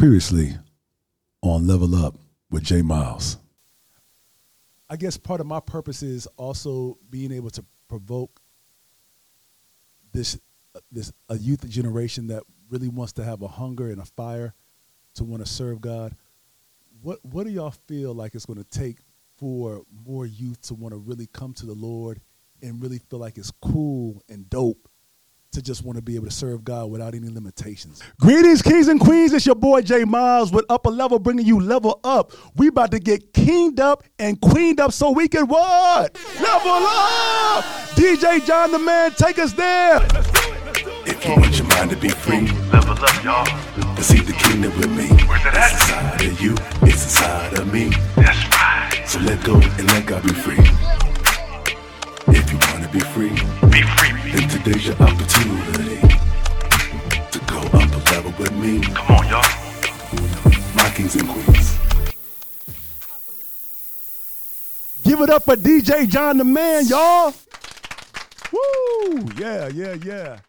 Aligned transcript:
Previously 0.00 0.56
on 1.42 1.66
Level 1.66 1.94
Up 1.94 2.14
with 2.50 2.62
Jay 2.62 2.80
Miles. 2.80 3.36
I 4.88 4.96
guess 4.96 5.18
part 5.18 5.42
of 5.42 5.46
my 5.46 5.60
purpose 5.60 6.02
is 6.02 6.26
also 6.38 6.96
being 7.10 7.30
able 7.30 7.50
to 7.50 7.62
provoke 7.86 8.40
this 10.14 10.38
uh, 10.74 10.80
this 10.90 11.12
a 11.28 11.36
youth 11.36 11.68
generation 11.68 12.28
that 12.28 12.44
really 12.70 12.88
wants 12.88 13.12
to 13.12 13.24
have 13.24 13.42
a 13.42 13.46
hunger 13.46 13.90
and 13.90 14.00
a 14.00 14.06
fire 14.06 14.54
to 15.16 15.24
want 15.24 15.44
to 15.44 15.46
serve 15.46 15.82
God. 15.82 16.16
What 17.02 17.22
what 17.22 17.44
do 17.44 17.50
y'all 17.50 17.74
feel 17.86 18.14
like 18.14 18.34
it's 18.34 18.46
going 18.46 18.64
to 18.64 18.70
take 18.70 19.00
for 19.36 19.82
more 20.06 20.24
youth 20.24 20.62
to 20.62 20.74
want 20.74 20.94
to 20.94 20.98
really 20.98 21.26
come 21.26 21.52
to 21.52 21.66
the 21.66 21.74
Lord 21.74 22.22
and 22.62 22.82
really 22.82 23.00
feel 23.10 23.18
like 23.18 23.36
it's 23.36 23.52
cool 23.60 24.22
and 24.30 24.48
dope 24.48 24.88
to 25.52 25.60
just 25.60 25.84
want 25.84 25.96
to 25.96 26.02
be 26.02 26.14
able 26.14 26.26
to 26.26 26.30
serve 26.32 26.62
God 26.64 26.90
without 26.90 27.14
any 27.14 27.28
limitations. 27.28 28.00
Greetings, 28.20 28.62
kings 28.62 28.86
and 28.86 29.00
queens. 29.00 29.32
It's 29.32 29.44
your 29.46 29.56
boy 29.56 29.82
Jay 29.82 30.04
Miles 30.04 30.52
with 30.52 30.64
Upper 30.68 30.90
Level, 30.90 31.18
bringing 31.18 31.44
you 31.44 31.58
level 31.60 31.98
up. 32.04 32.32
We 32.56 32.68
about 32.68 32.92
to 32.92 33.00
get 33.00 33.32
kinged 33.34 33.80
up 33.80 34.04
and 34.20 34.40
queened 34.40 34.78
up 34.78 34.92
so 34.92 35.10
we 35.10 35.26
can 35.28 35.46
what? 35.48 36.16
Level 36.40 36.70
up! 36.86 37.64
DJ 37.96 38.44
John 38.46 38.70
the 38.70 38.78
Man, 38.78 39.10
take 39.12 39.38
us 39.40 39.52
there. 39.52 39.96
If 41.06 41.24
you 41.26 41.32
want 41.32 41.58
your 41.58 41.66
mind 41.66 41.90
to 41.90 41.96
be 41.96 42.08
free, 42.10 42.46
Level 42.70 42.92
up, 42.92 43.24
y'all. 43.24 43.44
to 43.96 44.02
see 44.04 44.20
the 44.20 44.32
kingdom 44.32 44.76
with 44.78 44.90
me. 44.90 45.08
Where's 45.26 45.44
it 45.44 45.54
at? 45.54 45.72
It's 45.72 45.82
inside 45.82 46.24
of 46.24 46.40
you, 46.40 46.54
it's 46.82 47.02
inside 47.04 47.58
of 47.58 47.72
me. 47.72 47.90
That's 48.14 48.38
right. 48.54 49.02
So 49.06 49.18
let 49.20 49.42
go 49.44 49.54
and 49.56 49.86
let 49.88 50.06
God 50.06 50.22
be 50.22 50.28
free. 50.32 50.58
If 52.32 52.52
you 52.52 52.58
want 52.70 52.84
to 52.84 52.90
be 52.92 53.00
free, 53.00 53.30
Be 53.70 53.82
free. 53.82 54.30
then 54.30 54.48
today's 54.48 54.86
your 54.86 54.94
opportunity 54.96 55.19
it 65.30 65.34
up 65.34 65.44
for 65.44 65.54
DJ 65.54 66.08
John 66.08 66.38
the 66.38 66.44
Man, 66.44 66.86
y'all. 66.86 67.32
Woo! 68.52 69.28
Yeah, 69.36 69.68
yeah, 69.68 69.94
yeah. 70.04 70.40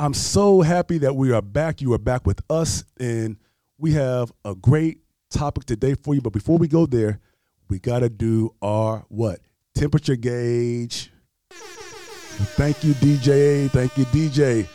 I'm 0.00 0.14
so 0.14 0.62
happy 0.62 0.98
that 0.98 1.14
we 1.14 1.32
are 1.32 1.42
back. 1.42 1.80
You 1.80 1.92
are 1.92 1.98
back 1.98 2.26
with 2.26 2.40
us, 2.50 2.84
and 2.98 3.36
we 3.78 3.92
have 3.92 4.32
a 4.44 4.54
great 4.54 4.98
topic 5.30 5.64
today 5.64 5.94
for 5.94 6.14
you. 6.14 6.20
But 6.20 6.32
before 6.32 6.58
we 6.58 6.66
go 6.66 6.86
there, 6.86 7.20
we 7.68 7.78
got 7.78 8.00
to 8.00 8.08
do 8.08 8.54
our 8.60 9.04
what? 9.08 9.40
Temperature 9.74 10.16
gauge. 10.16 11.12
Thank 11.50 12.82
you, 12.82 12.94
DJ. 12.94 13.70
Thank 13.70 13.96
you, 13.96 14.04
DJ. 14.06 14.66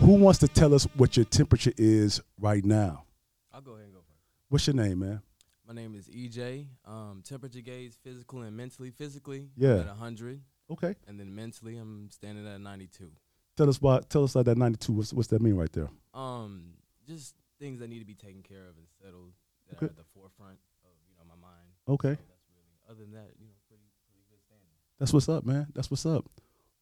Who 0.00 0.14
wants 0.14 0.40
to 0.40 0.48
tell 0.48 0.74
us 0.74 0.86
what 0.96 1.16
your 1.16 1.24
temperature 1.24 1.72
is 1.78 2.20
right 2.38 2.64
now? 2.64 3.04
I'll 3.52 3.62
go 3.62 3.72
ahead 3.72 3.84
and 3.84 3.94
go 3.94 4.00
first. 4.00 4.20
What's 4.48 4.66
your 4.66 4.76
name, 4.76 4.98
man? 4.98 5.22
My 5.66 5.74
name 5.74 5.94
is 5.94 6.08
EJ. 6.08 6.66
Um, 6.84 7.22
temperature 7.24 7.60
gauge, 7.60 7.94
physical 8.02 8.42
and 8.42 8.56
mentally. 8.56 8.90
Physically, 8.90 9.48
Yeah. 9.56 9.74
I'm 9.74 9.80
at 9.80 9.86
100, 9.88 10.42
Okay. 10.70 10.94
and 11.06 11.18
then 11.20 11.34
mentally, 11.34 11.76
I'm 11.78 12.10
standing 12.10 12.46
at 12.46 12.60
92. 12.60 13.12
Tell 13.56 13.68
us 13.68 13.80
what. 13.80 14.08
Tell 14.10 14.24
us 14.24 14.34
about 14.34 14.46
that 14.46 14.58
92. 14.58 14.92
What's, 14.92 15.12
what's 15.12 15.28
that 15.28 15.40
mean 15.42 15.54
right 15.54 15.70
there? 15.72 15.90
Um, 16.14 16.74
just 17.06 17.34
things 17.58 17.78
that 17.80 17.88
need 17.88 18.00
to 18.00 18.04
be 18.04 18.14
taken 18.14 18.42
care 18.42 18.66
of 18.68 18.76
and 18.76 18.86
settled 19.00 19.32
that 19.68 19.76
Okay. 19.76 19.86
are 19.86 19.90
at 19.90 19.96
the 19.96 20.04
forefront 20.14 20.58
of 20.84 20.90
you 21.08 21.14
know 21.16 21.22
my 21.28 21.36
mind. 21.40 21.68
Okay. 21.88 22.14
So 22.14 22.22
that's 22.28 22.46
really. 22.50 22.90
Other 22.90 23.00
than 23.04 23.12
that, 23.12 23.30
you 23.38 23.46
know, 23.46 23.52
pretty 23.68 23.84
pretty 24.10 24.24
good 24.28 24.40
standing. 24.42 24.66
That's 24.98 25.12
what's 25.12 25.28
up, 25.28 25.44
man. 25.44 25.68
That's 25.74 25.90
what's 25.90 26.04
up. 26.06 26.24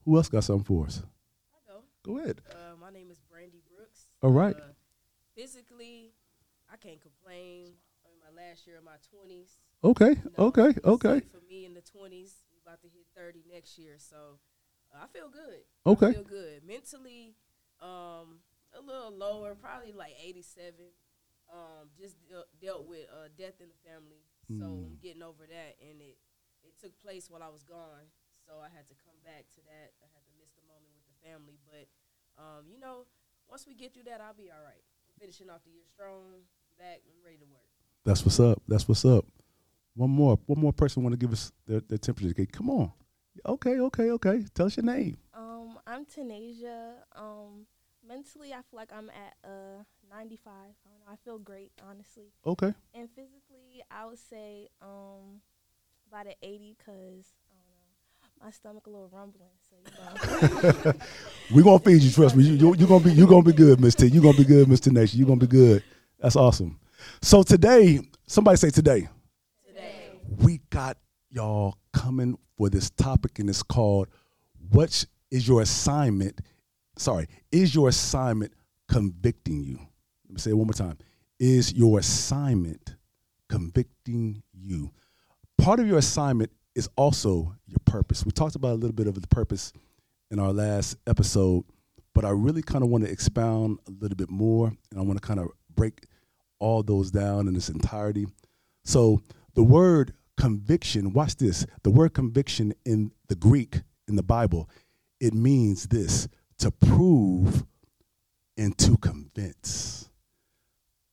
Who 0.05 0.16
else 0.16 0.28
got 0.28 0.44
something 0.44 0.65
for 0.65 0.87
us? 0.87 1.03
I 1.55 1.72
go. 1.72 1.82
Go 2.03 2.19
ahead. 2.19 2.41
Uh, 2.50 2.76
my 2.81 2.91
name 2.91 3.10
is 3.10 3.21
Brandy 3.31 3.60
Brooks. 3.69 4.06
All 4.22 4.32
right. 4.32 4.56
Uh, 4.56 4.72
physically, 5.34 6.12
I 6.72 6.76
can't 6.76 7.00
complain. 7.00 7.75
In 8.31 8.37
last 8.39 8.67
year 8.67 8.79
of 8.79 8.85
my 8.85 8.99
20s. 9.11 9.59
Okay. 9.83 10.15
you 10.23 10.31
know. 10.39 10.47
Okay. 10.55 10.71
Okay. 10.85 11.19
For 11.35 11.43
me 11.49 11.67
in 11.67 11.75
the 11.75 11.83
20s, 11.83 12.47
about 12.63 12.81
to 12.83 12.89
hit 12.89 13.07
30 13.17 13.43
next 13.51 13.75
year. 13.79 13.97
So 13.99 14.39
uh, 14.95 15.03
I 15.03 15.07
feel 15.11 15.29
good. 15.29 15.67
Okay. 15.87 16.07
I 16.09 16.13
feel 16.15 16.23
good. 16.31 16.63
Mentally, 16.63 17.35
um, 17.83 18.39
a 18.71 18.79
little 18.79 19.11
lower, 19.11 19.55
probably 19.59 19.91
like 19.93 20.15
87. 20.23 20.75
Um, 21.51 21.91
just 21.99 22.15
deal, 22.31 22.45
dealt 22.63 22.87
with 22.87 23.11
uh, 23.11 23.27
death 23.35 23.59
in 23.59 23.67
the 23.67 23.81
family. 23.83 24.23
So 24.51 24.67
Mm. 24.67 24.87
I'm 24.87 24.99
getting 25.03 25.23
over 25.23 25.47
that. 25.47 25.79
And 25.83 25.99
it, 26.03 26.19
it 26.62 26.75
took 26.79 26.95
place 27.03 27.31
while 27.31 27.43
I 27.43 27.51
was 27.51 27.62
gone. 27.62 28.11
So 28.47 28.59
I 28.62 28.67
had 28.71 28.87
to 28.91 28.95
come 28.99 29.15
back 29.27 29.47
to 29.59 29.61
that. 29.67 29.95
I 30.03 30.07
had 30.11 30.23
to 30.27 30.33
miss 30.39 30.51
the 30.59 30.62
moment 30.71 30.91
with 30.95 31.07
the 31.07 31.19
family. 31.23 31.59
But, 31.67 31.87
um, 32.39 32.67
you 32.71 32.79
know, 32.79 33.07
once 33.51 33.67
we 33.67 33.75
get 33.75 33.95
through 33.95 34.11
that, 34.11 34.19
I'll 34.23 34.35
be 34.39 34.51
all 34.51 34.62
right. 34.62 34.83
Finishing 35.19 35.51
off 35.51 35.62
the 35.67 35.71
year 35.71 35.87
strong, 35.87 36.47
back, 36.79 37.03
I'm 37.07 37.23
ready 37.23 37.39
to 37.43 37.47
work. 37.51 37.71
That's 38.05 38.25
what's 38.25 38.41
up. 38.41 38.62
That's 38.66 38.88
what's 38.88 39.05
up. 39.05 39.27
One 39.94 40.11
more. 40.11 40.38
One 40.47 40.61
more 40.61 40.72
person 40.72 41.03
want 41.03 41.12
to 41.12 41.19
give 41.19 41.33
us 41.33 41.53
their, 41.66 41.81
their 41.81 41.99
temperature. 41.99 42.31
Okay, 42.31 42.47
come 42.47 42.71
on. 42.71 42.93
Okay. 43.47 43.78
Okay. 43.78 44.11
Okay. 44.11 44.44
Tell 44.55 44.66
us 44.66 44.77
your 44.77 44.87
name. 44.87 45.16
Um, 45.34 45.78
I'm 45.87 46.05
Tanasia. 46.05 46.93
Um, 47.15 47.66
mentally, 48.06 48.53
I 48.53 48.56
feel 48.56 48.78
like 48.78 48.91
I'm 48.93 49.11
at 49.11 49.34
uh 49.44 49.83
95. 50.11 50.53
I 50.53 50.56
don't 50.56 51.00
know. 51.00 51.12
I 51.12 51.16
feel 51.25 51.38
great, 51.38 51.72
honestly. 51.88 52.33
Okay. 52.47 52.72
And 52.94 53.09
physically, 53.11 53.83
I 53.91 54.06
would 54.06 54.19
say 54.19 54.69
um 54.82 55.41
about 56.09 56.27
an 56.27 56.34
80 56.43 56.77
because 56.78 57.27
I 57.49 57.55
don't 57.55 57.67
know, 57.69 58.44
my 58.44 58.50
stomach 58.50 58.87
a 58.87 58.91
little 58.91 59.11
rumbling. 59.12 59.50
So 59.69 59.77
you 59.84 60.82
know. 60.84 60.93
We're 61.55 61.62
gonna 61.62 61.78
feed 61.78 62.03
you. 62.03 62.11
Trust 62.11 62.37
me. 62.37 62.44
You, 62.44 62.55
you, 62.55 62.75
you're 62.77 62.88
gonna 62.88 63.05
be. 63.05 63.12
You're 63.12 63.28
gonna 63.28 63.43
be 63.43 63.53
good, 63.53 63.81
Miss 63.81 63.94
T. 63.94 64.06
You're 64.06 64.22
gonna 64.22 64.37
be 64.37 64.44
good, 64.44 64.67
Mr. 64.69 64.91
Nation. 64.93 65.19
You're 65.19 65.28
gonna 65.28 65.41
be 65.41 65.47
good. 65.47 65.82
That's 66.19 66.37
awesome. 66.37 66.78
So 67.22 67.43
today, 67.43 68.00
somebody 68.27 68.56
say 68.56 68.71
today. 68.71 69.09
Today. 69.66 70.11
we 70.38 70.61
got 70.71 70.97
y'all 71.31 71.77
coming 71.93 72.38
for 72.56 72.71
this 72.71 72.91
topic, 72.91 73.38
and 73.38 73.49
it's 73.49 73.62
called 73.62 74.09
"What 74.71 75.05
is 75.31 75.47
your 75.47 75.62
assignment?" 75.62 76.41
Sorry, 76.97 77.27
is 77.50 77.75
your 77.75 77.88
assignment 77.88 78.53
convicting 78.88 79.62
you? 79.62 79.78
Let 80.27 80.34
me 80.34 80.38
say 80.38 80.50
it 80.50 80.55
one 80.55 80.66
more 80.66 80.75
time. 80.75 80.99
Is 81.38 81.72
your 81.72 81.99
assignment 81.99 82.97
convicting 83.49 84.43
you? 84.53 84.93
Part 85.59 85.81
of 85.81 85.87
your 85.87 85.99
assignment 85.99 86.50
is 86.75 86.88
also 86.97 87.55
your 87.67 87.78
purpose. 87.84 88.25
We 88.25 88.32
talked 88.32 88.56
about 88.56 88.72
a 88.72 88.75
little 88.75 88.94
bit 88.94 89.06
of 89.06 89.21
the 89.21 89.27
purpose 89.28 89.72
in 90.31 90.38
our 90.38 90.53
last 90.53 90.97
episode, 91.06 91.65
but 92.15 92.25
I 92.25 92.31
really 92.31 92.62
kind 92.62 92.84
of 92.84 92.91
want 92.91 93.05
to 93.05 93.11
expound 93.11 93.78
a 93.88 93.91
little 93.91 94.17
bit 94.17 94.31
more, 94.31 94.69
and 94.91 95.00
I 95.00 95.03
want 95.03 95.21
to 95.21 95.27
kind 95.27 95.41
of 95.41 95.49
break 95.75 96.05
all 96.60 96.82
those 96.84 97.10
down 97.10 97.48
in 97.48 97.56
its 97.56 97.69
entirety. 97.69 98.26
So 98.84 99.21
the 99.54 99.65
word 99.65 100.15
conviction, 100.37 101.12
watch 101.12 101.37
this. 101.37 101.66
The 101.82 101.91
word 101.91 102.15
conviction 102.15 102.72
in 102.84 103.10
the 103.28 103.34
Greek 103.34 103.81
in 104.06 104.16
the 104.16 104.22
Bible, 104.22 104.70
it 105.20 105.34
means 105.34 105.88
this 105.88 106.28
to 106.59 106.70
prove 106.70 107.65
and 108.56 108.76
to 108.78 108.97
convince. 108.99 110.09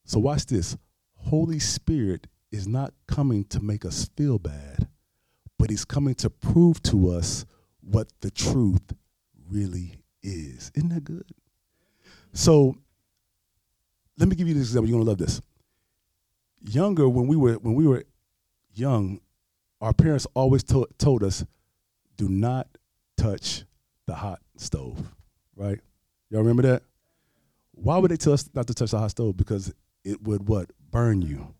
So 0.06 0.20
watch 0.20 0.46
this. 0.46 0.78
Holy 1.16 1.60
Spirit 1.60 2.28
is 2.52 2.68
not 2.68 2.94
coming 3.08 3.44
to 3.46 3.62
make 3.62 3.84
us 3.86 4.10
feel 4.16 4.40
bad, 4.40 4.88
but 5.60 5.70
he's 5.70 5.86
coming 5.86 6.16
to 6.16 6.30
prove 6.30 6.82
to 6.84 7.12
us 7.12 7.46
what 7.82 8.08
the 8.22 8.32
truth 8.32 8.94
really 9.50 9.96
is. 10.24 10.72
Isn't 10.76 10.90
that 10.90 11.04
good? 11.04 11.26
So 12.34 12.78
let 14.18 14.28
me 14.30 14.36
give 14.36 14.48
you 14.48 14.54
this 14.54 14.64
example. 14.68 14.90
You're 14.90 15.00
gonna 15.00 15.10
love 15.10 15.18
this. 15.18 15.42
Younger, 16.62 17.08
when 17.08 17.28
we 17.28 17.36
were 17.36 17.54
when 17.56 17.76
we 17.76 17.88
were 17.88 18.04
young, 18.74 19.20
our 19.80 19.94
parents 19.94 20.26
always 20.34 20.64
to- 20.66 20.88
told 20.98 21.24
us, 21.24 21.46
"Do 22.18 22.28
not 22.28 22.68
touch 23.16 23.66
the 24.06 24.16
hot 24.16 24.42
stove." 24.56 25.14
Right? 25.56 25.80
Y'all 26.30 26.42
remember 26.42 26.64
that? 26.64 26.84
Why 27.72 27.98
would 27.98 28.12
they 28.12 28.18
tell 28.18 28.34
us 28.34 28.50
not 28.54 28.68
to 28.68 28.74
touch 28.74 28.92
the 28.92 29.00
hot 29.00 29.12
stove? 29.12 29.38
Because 29.38 29.74
it 30.04 30.22
would 30.24 30.48
what 30.48 30.72
burn 30.92 31.22
you, 31.22 31.54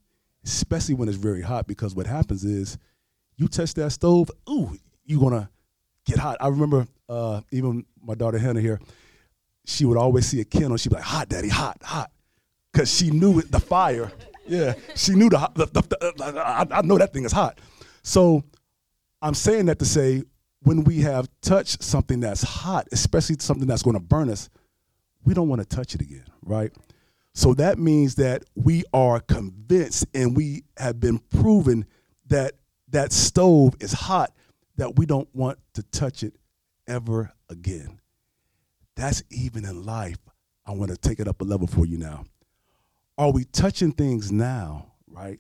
especially 0.44 0.96
when 0.96 1.10
it's 1.10 1.18
very 1.18 1.42
hot. 1.42 1.68
Because 1.68 1.94
what 1.96 2.08
happens 2.08 2.44
is, 2.44 2.78
you 3.36 3.48
touch 3.48 3.74
that 3.76 3.92
stove, 3.92 4.32
ooh, 4.50 4.78
you're 5.06 5.20
gonna 5.20 5.50
get 6.06 6.18
hot. 6.18 6.38
I 6.40 6.48
remember 6.48 6.88
uh, 7.08 7.42
even 7.52 7.86
my 8.02 8.16
daughter 8.16 8.38
Hannah 8.38 8.62
here. 8.62 8.80
She 9.66 9.86
would 9.86 9.98
always 9.98 10.26
see 10.26 10.40
a 10.42 10.46
candle. 10.46 10.78
She'd 10.78 10.90
be 10.90 10.96
like, 10.96 11.04
"Hot, 11.04 11.30
daddy, 11.30 11.50
hot, 11.50 11.78
hot," 11.84 12.12
because 12.72 12.94
she 12.94 13.12
knew 13.12 13.40
it, 13.40 13.52
the 13.52 13.60
fire. 13.60 14.12
Yeah, 14.46 14.76
she 14.96 15.14
knew 15.14 15.30
the, 15.30 15.50
the, 15.56 15.66
the, 15.66 15.82
the 15.82 16.40
I, 16.40 16.66
I 16.72 16.82
know 16.82 16.98
that 16.98 17.14
thing 17.14 17.26
is 17.26 17.32
hot. 17.32 17.60
So 18.04 18.44
I'm 19.22 19.34
saying 19.34 19.66
that 19.66 19.80
to 19.80 19.86
say 19.86 20.24
when 20.62 20.84
we 20.84 21.02
have 21.02 21.28
touched 21.42 21.84
something 21.84 22.20
that's 22.20 22.44
hot, 22.44 22.88
especially 22.92 23.38
something 23.40 23.68
that's 23.68 23.84
going 23.84 23.96
to 23.96 24.02
burn 24.02 24.30
us, 24.30 24.50
we 25.24 25.34
don't 25.34 25.50
want 25.50 25.62
to 25.62 25.68
touch 25.68 25.96
it 25.96 26.02
again, 26.02 26.26
right? 26.44 26.72
So 27.34 27.54
that 27.56 27.78
means 27.78 28.16
that 28.16 28.46
we 28.56 28.84
are 28.94 29.20
convinced 29.20 30.08
and 30.14 30.36
we 30.36 30.64
have 30.78 31.00
been 31.00 31.20
proven 31.20 31.86
that 32.28 32.54
that 32.90 33.12
stove 33.12 33.76
is 33.80 33.92
hot, 33.92 34.34
that 34.78 34.96
we 34.96 35.06
don't 35.06 35.28
want 35.36 35.60
to 35.74 35.84
touch 35.84 36.24
it 36.24 36.36
ever 36.88 37.32
again. 37.50 38.00
That's 38.96 39.22
even 39.30 39.66
in 39.66 39.86
life. 39.86 40.18
I 40.66 40.72
want 40.72 40.92
to 40.92 40.98
take 40.98 41.20
it 41.20 41.28
up 41.28 41.42
a 41.42 41.44
level 41.44 41.68
for 41.68 41.86
you 41.86 41.98
now. 41.98 42.26
Are 43.18 43.32
we 43.32 43.46
touching 43.46 43.92
things 43.92 44.32
now, 44.32 44.94
right, 45.08 45.40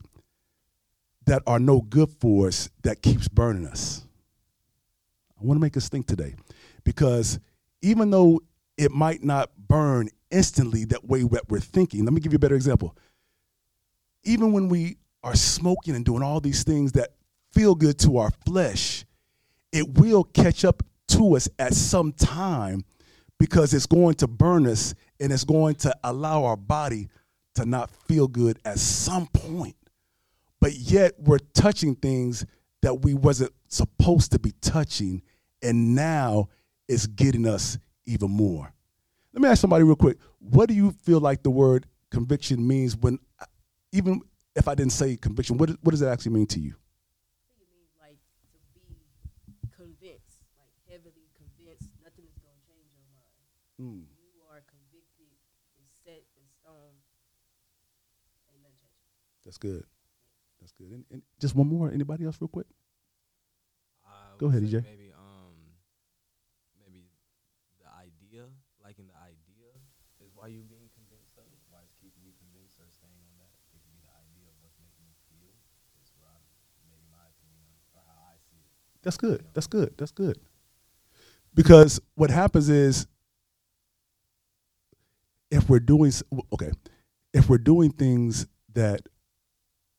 that 1.25 1.43
are 1.45 1.59
no 1.59 1.81
good 1.81 2.09
for 2.19 2.47
us 2.47 2.69
that 2.83 3.01
keeps 3.01 3.27
burning 3.27 3.67
us? 3.67 4.03
I 5.39 5.43
want 5.45 5.57
to 5.57 5.61
make 5.61 5.77
us 5.77 5.87
think 5.89 6.07
today 6.07 6.35
because 6.83 7.39
even 7.81 8.09
though 8.09 8.41
it 8.77 8.91
might 8.91 9.23
not 9.23 9.51
burn 9.67 10.09
instantly 10.31 10.85
that 10.85 11.05
way 11.05 11.23
that 11.23 11.49
we're 11.49 11.59
thinking, 11.59 12.03
let 12.05 12.13
me 12.13 12.21
give 12.21 12.33
you 12.33 12.37
a 12.37 12.39
better 12.39 12.55
example. 12.55 12.95
Even 14.23 14.51
when 14.51 14.67
we 14.67 14.97
are 15.23 15.35
smoking 15.35 15.95
and 15.95 16.03
doing 16.03 16.23
all 16.23 16.39
these 16.39 16.63
things 16.63 16.91
that 16.93 17.11
feel 17.53 17.75
good 17.75 17.99
to 17.99 18.17
our 18.17 18.31
flesh, 18.45 19.05
it 19.71 19.97
will 19.97 20.23
catch 20.23 20.65
up 20.65 20.83
to 21.09 21.35
us 21.35 21.47
at 21.59 21.73
some 21.73 22.11
time 22.11 22.83
because 23.39 23.73
it's 23.73 23.85
going 23.85 24.15
to 24.15 24.27
burn 24.27 24.65
us 24.65 24.95
and 25.19 25.31
it's 25.31 25.43
going 25.43 25.75
to 25.75 25.95
allow 26.03 26.43
our 26.43 26.57
body 26.57 27.07
to 27.57 27.65
not 27.65 27.91
feel 28.07 28.27
good 28.27 28.59
at 28.65 28.79
some 28.79 29.27
point. 29.27 29.75
But 30.59 30.73
yet 30.73 31.13
we're 31.19 31.39
touching 31.53 31.95
things 31.95 32.45
that 32.81 33.01
we 33.01 33.13
wasn't 33.13 33.51
supposed 33.67 34.31
to 34.31 34.39
be 34.39 34.53
touching 34.61 35.21
and 35.61 35.95
now 35.95 36.49
it's 36.87 37.07
getting 37.07 37.47
us 37.47 37.77
even 38.05 38.31
more. 38.31 38.73
Let 39.33 39.41
me 39.41 39.49
ask 39.49 39.61
somebody 39.61 39.83
real 39.83 39.95
quick. 39.95 40.17
What 40.39 40.69
do 40.69 40.73
you 40.73 40.91
feel 41.03 41.19
like 41.19 41.43
the 41.43 41.49
word 41.49 41.85
conviction 42.09 42.65
means 42.65 42.95
when 42.95 43.19
uh, 43.39 43.45
even 43.91 44.21
if 44.55 44.67
I 44.67 44.73
didn't 44.73 44.93
say 44.93 45.15
conviction, 45.17 45.57
what, 45.57 45.69
what 45.81 45.91
does 45.91 46.01
it 46.01 46.07
actually 46.07 46.33
mean 46.33 46.47
to 46.47 46.59
you? 46.59 46.73
I 46.73 47.53
think 47.53 47.61
it 47.61 47.69
means 47.77 47.93
like 48.01 48.17
to 48.17 48.81
be 48.89 48.97
convinced, 49.69 50.41
like 50.57 50.73
heavily 50.89 51.29
convinced. 51.37 51.93
Nothing 52.01 52.25
is 52.25 52.37
gonna 52.41 52.57
change 52.65 52.89
your 52.89 53.05
mind. 53.13 53.29
Hmm. 53.77 54.09
You 54.09 54.41
are 54.49 54.65
convicted. 54.65 55.29
It's 55.77 55.93
set 56.01 56.25
in 56.33 56.45
stone. 56.49 56.97
Ain't 58.49 58.65
nothing 58.65 58.89
changing. 58.97 59.36
That's 59.47 59.57
good. 59.57 59.87
That's 60.59 60.75
good. 60.75 60.91
And, 60.91 61.07
and 61.07 61.21
just 61.39 61.55
one 61.55 61.71
more. 61.71 61.87
Anybody 61.87 62.25
else, 62.27 62.35
real 62.43 62.51
quick? 62.51 62.67
Go 64.37 64.51
ahead, 64.51 64.61
EJ. 64.61 64.83
Maybe 64.83 65.09
um, 65.15 65.55
maybe 66.77 67.07
the 67.79 67.87
idea, 67.95 68.43
liking 68.83 69.07
the 69.07 69.17
idea, 69.17 69.71
is 70.19 70.35
why 70.35 70.51
you 70.51 70.67
being 70.67 70.91
convinced 70.93 71.39
of 71.39 71.47
it. 71.47 71.57
Why 71.71 71.79
it's 71.81 71.95
keeping 71.97 72.21
you 72.27 72.35
convinced 72.37 72.75
or 72.77 72.91
staying 72.91 73.17
on 73.23 73.33
that. 73.39 73.49
It 73.55 73.65
could 73.71 73.81
be 73.87 73.97
the 74.03 74.11
idea 74.13 74.51
of 74.51 74.55
what's 74.59 74.77
making 74.83 75.07
you 75.07 75.15
feel. 75.31 75.55
Is 76.03 76.11
where 76.19 76.27
I'm 76.27 76.43
maybe 76.85 77.07
my 77.09 77.23
opinion 77.31 77.71
or 77.95 78.03
how 78.03 78.19
I 78.29 78.35
see 78.51 78.59
it. 78.61 78.69
That's 79.01 79.17
good. 79.17 79.47
That's 79.55 79.71
good. 79.71 79.95
That's 79.95 80.13
good. 80.13 80.37
Because 81.55 82.03
what 82.13 82.29
happens 82.29 82.67
is, 82.69 83.07
if 85.49 85.65
we're 85.71 85.79
doing 85.81 86.11
okay, 86.51 86.75
if 87.33 87.49
we're 87.49 87.63
doing 87.63 87.89
things 87.89 88.45
that 88.75 89.07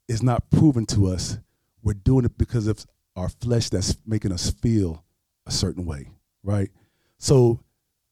is 0.08 0.22
not 0.22 0.50
proven 0.50 0.87
to 0.87 1.06
us, 1.08 1.38
we're 1.82 1.94
doing 1.94 2.25
it 2.25 2.37
because 2.38 2.66
of 2.66 2.84
our 3.14 3.28
flesh 3.28 3.69
that's 3.69 3.96
making 4.06 4.32
us 4.32 4.50
feel 4.50 5.05
a 5.46 5.50
certain 5.50 5.84
way, 5.84 6.08
right? 6.43 6.70
So, 7.19 7.60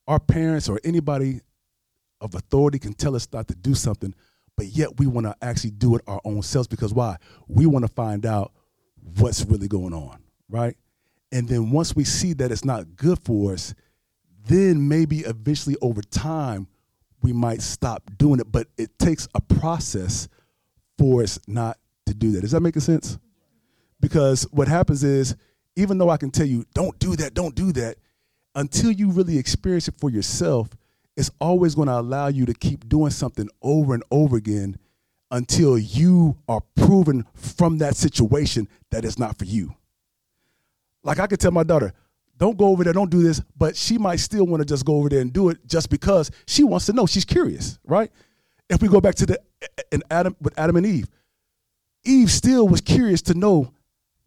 our 0.06 0.20
parents 0.20 0.68
or 0.68 0.80
anybody 0.84 1.40
of 2.20 2.34
authority 2.34 2.78
can 2.78 2.92
tell 2.92 3.16
us 3.16 3.26
not 3.32 3.48
to 3.48 3.54
do 3.54 3.74
something, 3.74 4.14
but 4.56 4.66
yet 4.66 4.98
we 4.98 5.06
want 5.06 5.26
to 5.26 5.36
actually 5.42 5.70
do 5.70 5.96
it 5.96 6.02
our 6.06 6.20
own 6.24 6.42
selves 6.42 6.68
because 6.68 6.94
why? 6.94 7.16
We 7.48 7.66
want 7.66 7.84
to 7.84 7.92
find 7.92 8.24
out 8.24 8.52
what's 9.18 9.44
really 9.44 9.68
going 9.68 9.92
on, 9.92 10.18
right? 10.48 10.76
And 11.32 11.48
then 11.48 11.70
once 11.70 11.94
we 11.94 12.04
see 12.04 12.32
that 12.34 12.52
it's 12.52 12.64
not 12.64 12.96
good 12.96 13.18
for 13.24 13.52
us, 13.52 13.74
then 14.46 14.88
maybe 14.88 15.20
eventually 15.20 15.76
over 15.82 16.02
time 16.02 16.68
we 17.22 17.32
might 17.32 17.62
stop 17.62 18.02
doing 18.16 18.40
it. 18.40 18.50
But 18.50 18.68
it 18.78 18.98
takes 18.98 19.28
a 19.34 19.40
process 19.40 20.28
for 20.98 21.22
us 21.22 21.38
not 21.46 21.78
to 22.06 22.14
do 22.14 22.32
that. 22.32 22.40
Does 22.40 22.52
that 22.52 22.60
make 22.60 22.76
sense? 22.76 23.18
Because 24.00 24.44
what 24.50 24.68
happens 24.68 25.04
is, 25.04 25.36
even 25.76 25.98
though 25.98 26.10
I 26.10 26.16
can 26.16 26.30
tell 26.30 26.46
you, 26.46 26.64
don't 26.74 26.98
do 26.98 27.16
that, 27.16 27.34
don't 27.34 27.54
do 27.54 27.72
that, 27.72 27.96
until 28.54 28.90
you 28.90 29.10
really 29.10 29.38
experience 29.38 29.88
it 29.88 29.94
for 29.98 30.10
yourself, 30.10 30.68
it's 31.16 31.30
always 31.40 31.74
going 31.74 31.88
to 31.88 31.98
allow 31.98 32.28
you 32.28 32.46
to 32.46 32.54
keep 32.54 32.88
doing 32.88 33.10
something 33.10 33.48
over 33.62 33.94
and 33.94 34.02
over 34.10 34.36
again 34.36 34.78
until 35.30 35.76
you 35.76 36.36
are 36.48 36.60
proven 36.76 37.24
from 37.34 37.78
that 37.78 37.96
situation 37.96 38.68
that 38.90 39.04
it's 39.04 39.18
not 39.18 39.38
for 39.38 39.44
you. 39.44 39.74
Like 41.02 41.18
I 41.18 41.26
could 41.26 41.40
tell 41.40 41.50
my 41.50 41.62
daughter, 41.62 41.92
don't 42.38 42.58
go 42.58 42.66
over 42.66 42.84
there, 42.84 42.92
don't 42.92 43.10
do 43.10 43.22
this, 43.22 43.40
but 43.56 43.76
she 43.76 43.98
might 43.98 44.16
still 44.16 44.46
want 44.46 44.60
to 44.60 44.66
just 44.66 44.84
go 44.84 44.96
over 44.96 45.08
there 45.08 45.20
and 45.20 45.32
do 45.32 45.48
it 45.48 45.58
just 45.66 45.88
because 45.88 46.30
she 46.46 46.64
wants 46.64 46.86
to 46.86 46.92
know. 46.92 47.06
She's 47.06 47.24
curious, 47.24 47.78
right? 47.84 48.10
If 48.68 48.82
we 48.82 48.88
go 48.88 49.00
back 49.00 49.14
to 49.16 49.26
the 49.26 49.40
and 49.90 50.02
Adam 50.10 50.36
with 50.40 50.58
Adam 50.58 50.76
and 50.76 50.86
Eve, 50.86 51.08
Eve 52.06 52.30
still 52.30 52.68
was 52.68 52.80
curious 52.80 53.22
to 53.22 53.34
know 53.34 53.72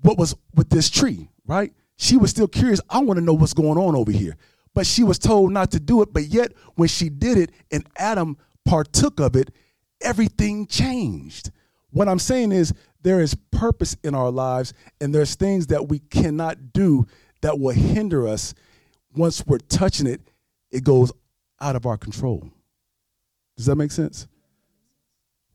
what 0.02 0.18
was 0.18 0.36
with 0.56 0.70
this 0.70 0.90
tree, 0.90 1.30
right? 1.46 1.74
She 1.98 2.18
was 2.18 2.30
still 2.30 2.48
curious. 2.48 2.80
I 2.90 3.00
want 3.00 3.18
to 3.18 3.26
know 3.26 3.34
what's 3.34 3.54
going 3.54 3.78
on 3.78 3.96
over 3.96 4.12
here. 4.12 4.38
But 4.74 4.86
she 4.86 5.04
was 5.04 5.20
told 5.20 5.52
not 5.52 5.72
to 5.72 5.80
do 5.80 6.02
it. 6.02 6.14
But 6.14 6.26
yet, 6.26 6.54
when 6.76 6.88
she 6.88 7.10
did 7.10 7.38
it 7.38 7.52
and 7.72 7.86
Adam 7.98 8.38
partook 8.66 9.20
of 9.20 9.36
it, 9.36 9.52
everything 10.02 10.68
changed. 10.68 11.52
What 11.92 12.08
I'm 12.08 12.20
saying 12.20 12.52
is, 12.52 12.74
there 13.02 13.20
is 13.22 13.36
purpose 13.52 13.96
in 14.04 14.14
our 14.14 14.30
lives, 14.30 14.74
and 15.02 15.16
there's 15.16 15.36
things 15.36 15.68
that 15.68 15.88
we 15.88 16.00
cannot 16.00 16.74
do 16.74 17.08
that 17.42 17.60
will 17.60 17.74
hinder 17.74 18.28
us. 18.28 18.54
Once 19.16 19.46
we're 19.46 19.58
touching 19.58 20.06
it, 20.06 20.22
it 20.70 20.84
goes 20.84 21.12
out 21.60 21.76
of 21.76 21.86
our 21.86 21.98
control. 21.98 22.50
Does 23.58 23.66
that 23.66 23.76
make 23.76 23.92
sense? 23.92 24.28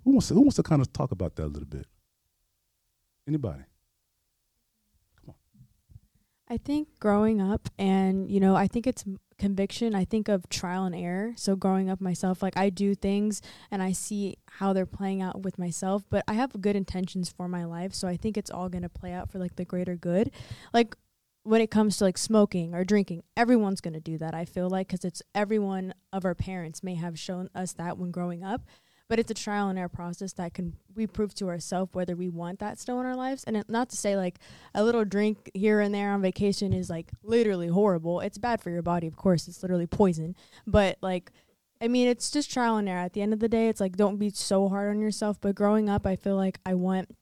Who 0.05 0.13
wants 0.13 0.29
to, 0.29 0.35
who 0.35 0.41
wants 0.41 0.57
to 0.57 0.63
kind 0.63 0.83
of 0.83 0.93
talk 0.93 1.13
about 1.13 1.37
that 1.37 1.45
a 1.45 1.47
little 1.47 1.69
bit? 1.69 1.87
Anybody? 3.27 3.65
Come 5.21 5.31
on. 5.31 5.35
I 6.49 6.59
think 6.59 6.89
growing 7.01 7.41
up, 7.41 7.69
and 7.79 8.31
you 8.31 8.41
know, 8.41 8.55
I 8.55 8.67
think 8.67 8.87
it's 8.87 9.05
conviction. 9.39 9.95
I 9.95 10.05
think 10.05 10.29
of 10.29 10.49
trial 10.49 10.85
and 10.85 10.95
error. 10.95 11.33
So 11.37 11.57
growing 11.57 11.91
up 11.91 12.01
myself, 12.01 12.43
like 12.43 12.57
I 12.57 12.71
do 12.71 12.95
things 12.95 13.43
and 13.71 13.83
I 13.83 13.93
see 13.93 14.37
how 14.53 14.73
they're 14.73 14.87
playing 14.87 15.23
out 15.23 15.43
with 15.43 15.59
myself, 15.59 16.05
but 16.11 16.25
I 16.29 16.35
have 16.35 16.61
good 16.61 16.77
intentions 16.77 17.31
for 17.31 17.49
my 17.49 17.65
life. 17.65 17.95
So 17.95 18.09
I 18.09 18.17
think 18.17 18.37
it's 18.37 18.51
all 18.51 18.69
gonna 18.69 18.89
play 18.89 19.13
out 19.13 19.31
for 19.31 19.39
like 19.39 19.57
the 19.57 19.65
greater 19.65 19.97
good. 19.97 20.31
Like 20.73 20.97
when 21.43 21.61
it 21.61 21.71
comes 21.71 21.99
to 21.99 22.05
like 22.05 22.19
smoking 22.19 22.75
or 22.75 22.85
drinking, 22.85 23.23
everyone's 23.37 23.81
gonna 23.81 24.01
do 24.01 24.19
that. 24.19 24.35
I 24.35 24.45
feel 24.45 24.71
like 24.71 24.89
because 24.89 25.05
it's 25.05 25.23
everyone 25.35 25.95
of 26.13 26.25
our 26.25 26.35
parents 26.35 26.83
may 26.83 26.95
have 26.95 27.19
shown 27.19 27.51
us 27.55 27.73
that 27.75 27.99
when 27.99 28.11
growing 28.11 28.45
up. 28.45 28.63
But 29.09 29.19
it's 29.19 29.31
a 29.31 29.35
trial 29.35 29.69
and 29.69 29.79
error 29.79 29.89
process 29.89 30.33
that 30.35 30.55
can 30.55 30.75
we 30.95 31.07
prove 31.07 31.35
to 31.35 31.49
ourselves 31.49 31.93
whether 31.93 32.17
we 32.17 32.31
want 32.31 32.59
that 32.61 32.79
still 32.79 33.01
in 33.01 33.07
our 33.07 33.17
lives. 33.17 33.45
And 33.45 33.57
it, 33.57 33.69
not 33.69 33.91
to 33.91 33.97
say 33.97 34.17
like 34.17 34.39
a 34.75 34.83
little 34.83 35.05
drink 35.05 35.51
here 35.53 35.81
and 35.81 35.95
there 35.95 36.11
on 36.13 36.23
vacation 36.23 36.73
is 36.73 36.89
like 36.89 37.11
literally 37.23 37.69
horrible. 37.69 38.21
It's 38.21 38.39
bad 38.39 38.63
for 38.63 38.71
your 38.71 38.83
body, 38.83 39.07
of 39.07 39.17
course. 39.17 39.47
It's 39.47 39.63
literally 39.63 39.87
poison. 39.87 40.35
But 40.67 40.97
like, 41.03 41.33
I 41.81 41.89
mean, 41.89 42.09
it's 42.09 42.31
just 42.31 42.51
trial 42.51 42.79
and 42.79 42.89
error. 42.89 43.01
At 43.01 43.13
the 43.13 43.21
end 43.21 43.35
of 43.35 43.41
the 43.41 43.49
day, 43.49 43.69
it's 43.69 43.81
like 43.81 43.97
don't 43.97 44.17
be 44.17 44.31
so 44.31 44.69
hard 44.71 44.89
on 44.89 45.01
yourself. 45.01 45.39
But 45.41 45.55
growing 45.55 45.91
up, 45.91 46.07
I 46.07 46.17
feel 46.17 46.37
like 46.37 46.59
I 46.65 46.75
want 46.75 47.15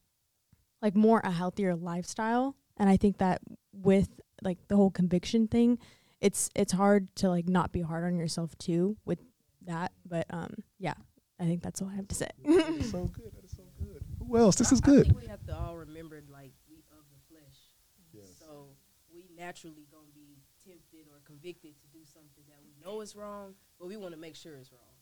like 0.81 0.95
more 0.95 1.21
a 1.25 1.31
healthier 1.31 1.75
lifestyle, 1.75 2.57
and 2.77 2.89
I 2.89 2.97
think 2.97 3.19
that 3.19 3.41
with 3.73 4.09
like 4.43 4.59
the 4.69 4.77
whole 4.77 4.91
conviction 4.91 5.49
thing, 5.49 5.79
it's 6.21 6.51
it's 6.55 6.73
hard 6.73 7.15
to 7.17 7.29
like 7.29 7.49
not 7.49 7.73
be 7.73 7.81
hard 7.81 8.05
on 8.05 8.17
yourself 8.17 8.57
too 8.59 8.97
with 9.05 9.19
that. 9.67 9.93
But 10.05 10.27
um, 10.31 10.55
yeah, 10.79 10.95
I 11.43 11.47
think 11.47 11.63
that's 11.63 11.83
all 11.83 11.89
I 11.89 11.97
have 11.97 12.09
to 12.09 12.15
say. 12.15 12.31
That 12.45 12.71
is 12.79 12.91
so 12.91 13.05
good. 13.07 13.33
That 13.35 13.45
is 13.45 13.51
so 13.51 13.65
good. 13.83 14.03
Who 14.27 14.37
else? 14.39 14.57
This 14.57 14.71
I- 14.73 14.75
is 14.77 14.81
I 14.83 14.87
good. 14.87 15.07
think 15.07 15.21
we 15.21 15.27
have 15.27 15.45
to 15.47 15.57
all 15.57 15.77
remember, 15.77 16.23
like, 16.31 16.53
we 16.71 16.77
of 16.93 17.05
the 17.11 17.19
flesh. 17.29 17.59
So 18.39 18.69
we 19.13 19.29
naturally 19.37 19.87
gonna 19.91 20.13
be 20.15 20.39
tempted 20.65 21.09
or 21.11 21.19
convicted 21.25 21.75
to 21.81 21.87
do 21.93 22.05
something 22.05 22.45
that 22.49 22.61
we 22.63 22.73
know 22.85 23.01
is 23.01 23.17
wrong, 23.17 23.55
but 23.79 23.89
we 23.89 23.97
want 23.97 24.15
to 24.15 24.21
make 24.21 24.37
sure 24.37 24.55
it's 24.57 24.71
wrong. 24.71 24.95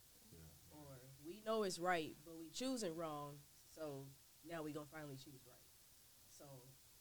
Or 0.73 0.97
we 1.27 1.43
know 1.45 1.65
it's 1.65 1.79
right, 1.79 2.17
but 2.25 2.39
we 2.39 2.49
choosing 2.51 2.97
wrong. 2.97 3.37
So 3.75 4.07
now 4.49 4.63
we 4.63 4.73
gonna 4.73 4.87
finally 4.91 5.17
choose 5.17 5.43
right. 5.47 5.69
So 6.31 6.45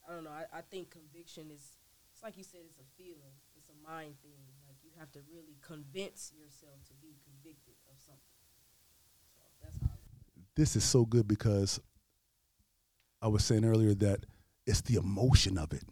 I 0.07 0.13
don't 0.13 0.23
know. 0.25 0.31
I, 0.35 0.45
I 0.51 0.61
think 0.61 0.89
conviction 0.91 1.49
is. 1.51 1.77
It's 2.11 2.23
like 2.23 2.35
you 2.37 2.43
said. 2.43 2.61
It's 2.67 2.79
a 2.79 2.87
feeling. 2.97 3.31
It's 3.55 3.69
a 3.69 3.77
mind 3.87 4.19
thing. 4.21 4.43
Like 4.67 4.77
you 4.83 4.91
have 4.99 5.11
to 5.13 5.19
really 5.31 5.55
convince 5.61 6.33
yourself 6.35 6.83
to 6.89 6.93
be 6.99 7.15
convicted 7.23 7.75
of 7.89 7.95
something. 8.01 8.43
So 9.37 9.45
that's 9.63 9.79
how. 9.79 9.93
I 9.95 10.48
This 10.59 10.75
is 10.75 10.83
so 10.83 11.05
good 11.05 11.25
because 11.25 11.79
I 13.21 13.29
was 13.29 13.45
saying 13.45 13.63
earlier 13.63 13.93
that 13.93 14.25
it's 14.67 14.81
the 14.81 14.95
emotion 14.95 15.57
of 15.57 15.71
it, 15.71 15.83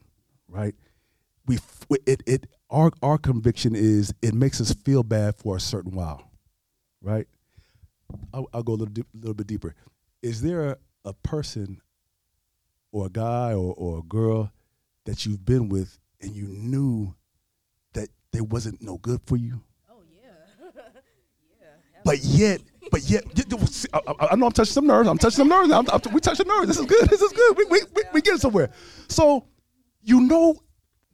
right? 0.49 0.75
We 1.45 1.59
it 2.05 2.21
it 2.25 2.47
our 2.69 2.91
our 3.01 3.17
conviction 3.17 3.77
is 3.77 4.13
it 4.21 4.33
makes 4.33 4.59
us 4.59 4.73
feel 4.73 5.03
bad 5.03 5.37
for 5.37 5.55
a 5.55 5.61
certain 5.61 5.93
while, 5.93 6.29
right? 7.01 7.27
I'll, 8.33 8.49
I'll 8.53 8.61
go 8.61 8.73
a 8.73 8.79
little 8.83 9.05
little 9.13 9.33
bit 9.33 9.47
deeper. 9.47 9.73
Is 10.21 10.41
there 10.41 10.71
a, 10.71 10.77
a 11.05 11.13
person 11.13 11.79
or 12.91 13.05
a 13.05 13.09
guy 13.09 13.53
or, 13.53 13.73
or 13.73 13.99
a 13.99 14.03
girl 14.03 14.51
that 15.05 15.25
you've 15.25 15.45
been 15.45 15.69
with 15.69 15.97
and 16.19 16.35
you 16.35 16.47
knew 16.49 17.15
that 17.93 18.09
they 18.33 18.41
wasn't 18.41 18.81
no 18.81 18.97
good 18.97 19.21
for 19.25 19.37
you? 19.37 19.61
But 22.07 22.23
yet, 22.23 22.61
but 22.89 23.01
yet, 23.01 23.25
I, 23.93 24.33
know 24.37 24.45
I'm 24.45 24.51
touching 24.53 24.71
some 24.71 24.87
nerves. 24.87 25.09
I'm 25.09 25.17
touching 25.17 25.35
some 25.35 25.49
nerves. 25.49 25.69
I'm, 25.73 25.85
I'm, 25.89 25.99
we 26.13 26.21
touching 26.21 26.47
nerves. 26.47 26.69
This 26.69 26.79
is 26.79 26.85
good. 26.85 27.09
This 27.09 27.21
is 27.21 27.33
good. 27.33 27.57
We, 27.57 27.65
we, 27.65 27.81
we, 27.93 28.21
we 28.21 28.37
somewhere. 28.37 28.69
So, 29.09 29.45
you 30.01 30.21
know, 30.21 30.57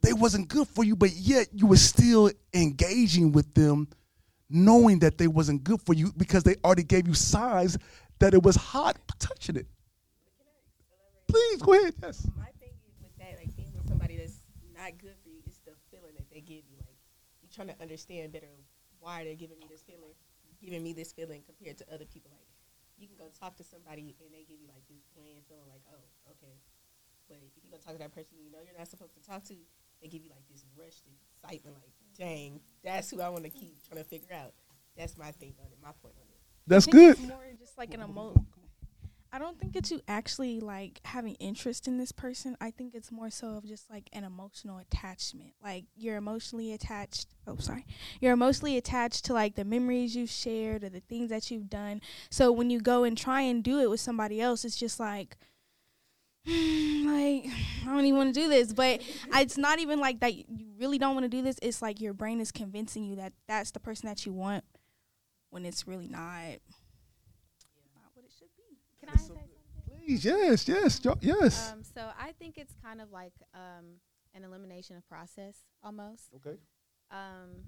they 0.02 0.12
wasn't 0.12 0.46
good 0.46 0.68
for 0.68 0.84
you, 0.84 0.94
but 0.94 1.10
yet 1.10 1.48
you 1.52 1.66
were 1.66 1.78
still 1.78 2.30
engaging 2.54 3.32
with 3.32 3.52
them, 3.54 3.88
knowing 4.48 5.00
that 5.00 5.18
they 5.18 5.26
wasn't 5.26 5.64
good 5.64 5.82
for 5.82 5.94
you 5.94 6.12
because 6.16 6.44
they 6.44 6.54
already 6.64 6.84
gave 6.84 7.08
you 7.08 7.14
signs 7.14 7.76
that 8.20 8.32
it 8.32 8.44
was 8.44 8.54
hot 8.54 8.96
touching 9.18 9.56
it. 9.56 9.66
Please 11.26 11.60
go 11.60 11.72
ahead. 11.72 11.94
Yes. 12.04 12.24
My 12.36 12.44
thing 12.60 12.70
is 12.86 12.94
with 13.02 13.16
that, 13.18 13.36
like 13.40 13.56
being 13.56 13.72
with 13.74 13.88
somebody 13.88 14.16
that's 14.16 14.44
not 14.72 14.96
good 14.98 15.16
for 15.24 15.28
you, 15.28 15.40
it's 15.44 15.58
the 15.66 15.72
feeling 15.90 16.14
that 16.16 16.30
they 16.30 16.40
give 16.40 16.62
you. 16.70 16.76
Like 16.78 16.94
you 17.42 17.48
trying 17.52 17.66
to 17.66 17.82
understand 17.82 18.32
better 18.32 18.46
why 19.00 19.24
they're 19.24 19.34
giving 19.34 19.58
me 19.58 19.66
this 19.68 19.82
feeling, 19.82 20.14
giving 20.64 20.82
me 20.82 20.92
this 20.92 21.12
feeling 21.12 21.42
compared 21.44 21.78
to 21.78 21.84
other 21.92 22.04
people. 22.04 22.32
Like 22.32 22.48
you 22.96 23.06
can 23.06 23.16
go 23.16 23.28
talk 23.28 23.56
to 23.60 23.64
somebody 23.64 24.16
and 24.18 24.32
they 24.32 24.48
give 24.48 24.60
you 24.60 24.68
like 24.68 24.82
this 24.88 25.04
bland 25.12 25.44
feeling, 25.48 25.68
like 25.68 25.84
oh 25.92 26.32
okay, 26.32 26.56
but 27.28 27.38
if 27.44 27.52
you 27.56 27.70
go 27.70 27.76
talk 27.76 27.92
to 27.94 28.00
that 28.00 28.14
person 28.14 28.40
you 28.40 28.50
know 28.50 28.58
you're 28.64 28.78
not 28.78 28.88
supposed 28.88 29.14
to 29.14 29.22
talk 29.22 29.44
to, 29.52 29.56
they 30.00 30.08
give 30.08 30.24
you 30.24 30.30
like 30.30 30.46
this 30.50 30.64
rushed 30.76 31.04
excitement, 31.06 31.76
like 31.76 31.92
dang, 32.16 32.60
that's 32.82 33.10
who 33.10 33.20
I 33.20 33.28
want 33.28 33.44
to 33.44 33.50
keep 33.50 33.76
trying 33.86 34.02
to 34.02 34.08
figure 34.08 34.34
out. 34.34 34.52
That's 34.96 35.18
my 35.18 35.32
thing 35.32 35.54
on 35.58 35.66
it, 35.72 35.78
my 35.82 35.92
point 36.00 36.14
on 36.16 36.28
it. 36.30 36.40
That's 36.66 36.86
good. 36.86 37.18
It's 37.18 37.28
more 37.28 37.44
just 37.58 37.76
like 37.76 37.92
an 37.94 38.00
emo. 38.00 38.32
I 39.34 39.38
don't 39.38 39.58
think 39.58 39.74
it's 39.74 39.90
you 39.90 40.00
actually 40.06 40.60
like 40.60 41.00
having 41.04 41.34
interest 41.34 41.88
in 41.88 41.98
this 41.98 42.12
person. 42.12 42.56
I 42.60 42.70
think 42.70 42.94
it's 42.94 43.10
more 43.10 43.30
so 43.30 43.56
of 43.56 43.66
just 43.66 43.90
like 43.90 44.08
an 44.12 44.22
emotional 44.22 44.78
attachment. 44.78 45.54
Like 45.60 45.86
you're 45.96 46.16
emotionally 46.16 46.72
attached. 46.72 47.26
Oh, 47.44 47.56
sorry. 47.58 47.84
You're 48.20 48.32
emotionally 48.32 48.76
attached 48.76 49.24
to 49.24 49.32
like 49.32 49.56
the 49.56 49.64
memories 49.64 50.14
you've 50.14 50.30
shared 50.30 50.84
or 50.84 50.88
the 50.88 51.00
things 51.00 51.30
that 51.30 51.50
you've 51.50 51.68
done. 51.68 52.00
So 52.30 52.52
when 52.52 52.70
you 52.70 52.78
go 52.78 53.02
and 53.02 53.18
try 53.18 53.40
and 53.40 53.64
do 53.64 53.80
it 53.80 53.90
with 53.90 53.98
somebody 53.98 54.40
else, 54.40 54.64
it's 54.64 54.76
just 54.76 55.00
like, 55.00 55.36
like 56.46 56.54
I 56.54 57.86
don't 57.86 58.04
even 58.04 58.16
want 58.16 58.34
to 58.34 58.40
do 58.40 58.48
this. 58.48 58.72
But 58.72 59.02
it's 59.34 59.58
not 59.58 59.80
even 59.80 59.98
like 59.98 60.20
that. 60.20 60.32
You 60.32 60.46
really 60.78 60.98
don't 60.98 61.14
want 61.14 61.24
to 61.24 61.28
do 61.28 61.42
this. 61.42 61.58
It's 61.60 61.82
like 61.82 62.00
your 62.00 62.14
brain 62.14 62.40
is 62.40 62.52
convincing 62.52 63.02
you 63.02 63.16
that 63.16 63.32
that's 63.48 63.72
the 63.72 63.80
person 63.80 64.08
that 64.08 64.24
you 64.24 64.32
want, 64.32 64.62
when 65.50 65.66
it's 65.66 65.88
really 65.88 66.06
not. 66.06 66.60
Not 67.96 68.10
what 68.14 68.24
it 68.24 68.30
should 68.38 68.54
be. 68.56 68.78
Can 69.04 69.12
I 69.14 69.18
say 69.18 69.28
something? 69.28 69.93
Please, 70.04 70.24
yes, 70.24 70.68
yes, 70.68 71.00
yes. 71.20 71.72
Um, 71.72 71.82
so 71.82 72.10
I 72.20 72.32
think 72.32 72.58
it's 72.58 72.74
kind 72.82 73.00
of 73.00 73.10
like 73.10 73.32
um, 73.54 74.00
an 74.34 74.44
elimination 74.44 74.96
of 74.96 75.08
process 75.08 75.56
almost. 75.82 76.28
okay. 76.36 76.58
Um, 77.10 77.64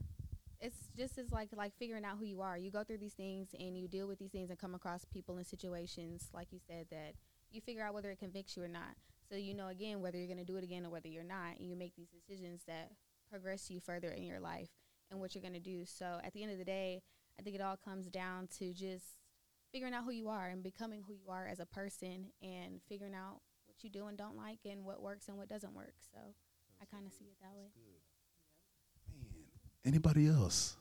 it's 0.61 0.89
just 0.97 1.19
as 1.19 1.31
like 1.33 1.51
like 1.57 1.73
figuring 1.79 2.05
out 2.05 2.19
who 2.19 2.25
you 2.25 2.41
are. 2.41 2.59
You 2.59 2.71
go 2.71 2.83
through 2.85 2.99
these 2.99 3.15
things 3.15 3.49
and 3.59 3.79
you 3.79 3.89
deal 3.89 4.07
with 4.07 4.19
these 4.19 4.31
things 4.31 4.51
and 4.51 4.59
come 4.59 4.75
across 4.75 5.05
people 5.05 5.37
and 5.37 5.47
situations, 5.47 6.29
like 6.35 6.49
you 6.51 6.59
said, 6.67 6.87
that 6.91 7.15
you 7.51 7.61
figure 7.61 7.83
out 7.83 7.95
whether 7.95 8.11
it 8.11 8.19
convicts 8.19 8.57
you 8.57 8.63
or 8.63 8.69
not. 8.69 8.97
So 9.31 9.37
you 9.37 9.55
know 9.55 9.69
again 9.69 10.01
whether 10.01 10.19
you're 10.19 10.27
going 10.27 10.39
to 10.39 10.45
do 10.45 10.57
it 10.57 10.65
again 10.65 10.85
or 10.85 10.91
whether 10.91 11.09
you're 11.09 11.25
not, 11.25 11.59
and 11.59 11.69
you 11.69 11.77
make 11.77 11.95
these 11.97 12.09
decisions 12.09 12.63
that 12.67 12.91
progress 13.31 13.71
you 13.71 13.81
further 13.81 14.09
in 14.09 14.25
your 14.25 14.41
life 14.41 14.71
and 15.11 15.21
what 15.21 15.35
you're 15.35 15.43
going 15.43 15.55
to 15.55 15.61
do. 15.61 15.85
So 15.85 16.21
at 16.23 16.33
the 16.33 16.43
end 16.43 16.53
of 16.53 16.59
the 16.59 16.65
day, 16.65 17.03
I 17.39 17.43
think 17.43 17.55
it 17.55 17.63
all 17.63 17.77
comes 17.77 18.07
down 18.07 18.49
to 18.59 18.73
just 18.73 19.05
figuring 19.77 19.93
out 19.93 20.05
who 20.05 20.11
you 20.11 20.31
are 20.31 20.49
and 20.49 20.63
becoming 20.63 21.03
who 21.07 21.13
you 21.13 21.29
are 21.29 21.47
as 21.47 21.61
a 21.61 21.67
person 21.67 22.25
and 22.41 22.81
figuring 22.89 23.15
out 23.15 23.43
what 23.67 23.77
you 23.85 23.91
do 23.91 24.07
and 24.07 24.17
don't 24.17 24.35
like 24.35 24.57
and 24.65 24.83
what 24.83 25.03
works 25.03 25.29
and 25.29 25.37
what 25.37 25.51
doesn't 25.51 25.75
work. 25.75 25.93
So 26.15 26.19
I 26.81 26.87
kind 26.87 27.07
of 27.07 27.13
see 27.13 27.27
it 27.27 27.37
that 27.43 27.55
way. 27.55 27.69
Man, 29.21 29.45
anybody 29.85 30.29
else? 30.29 30.79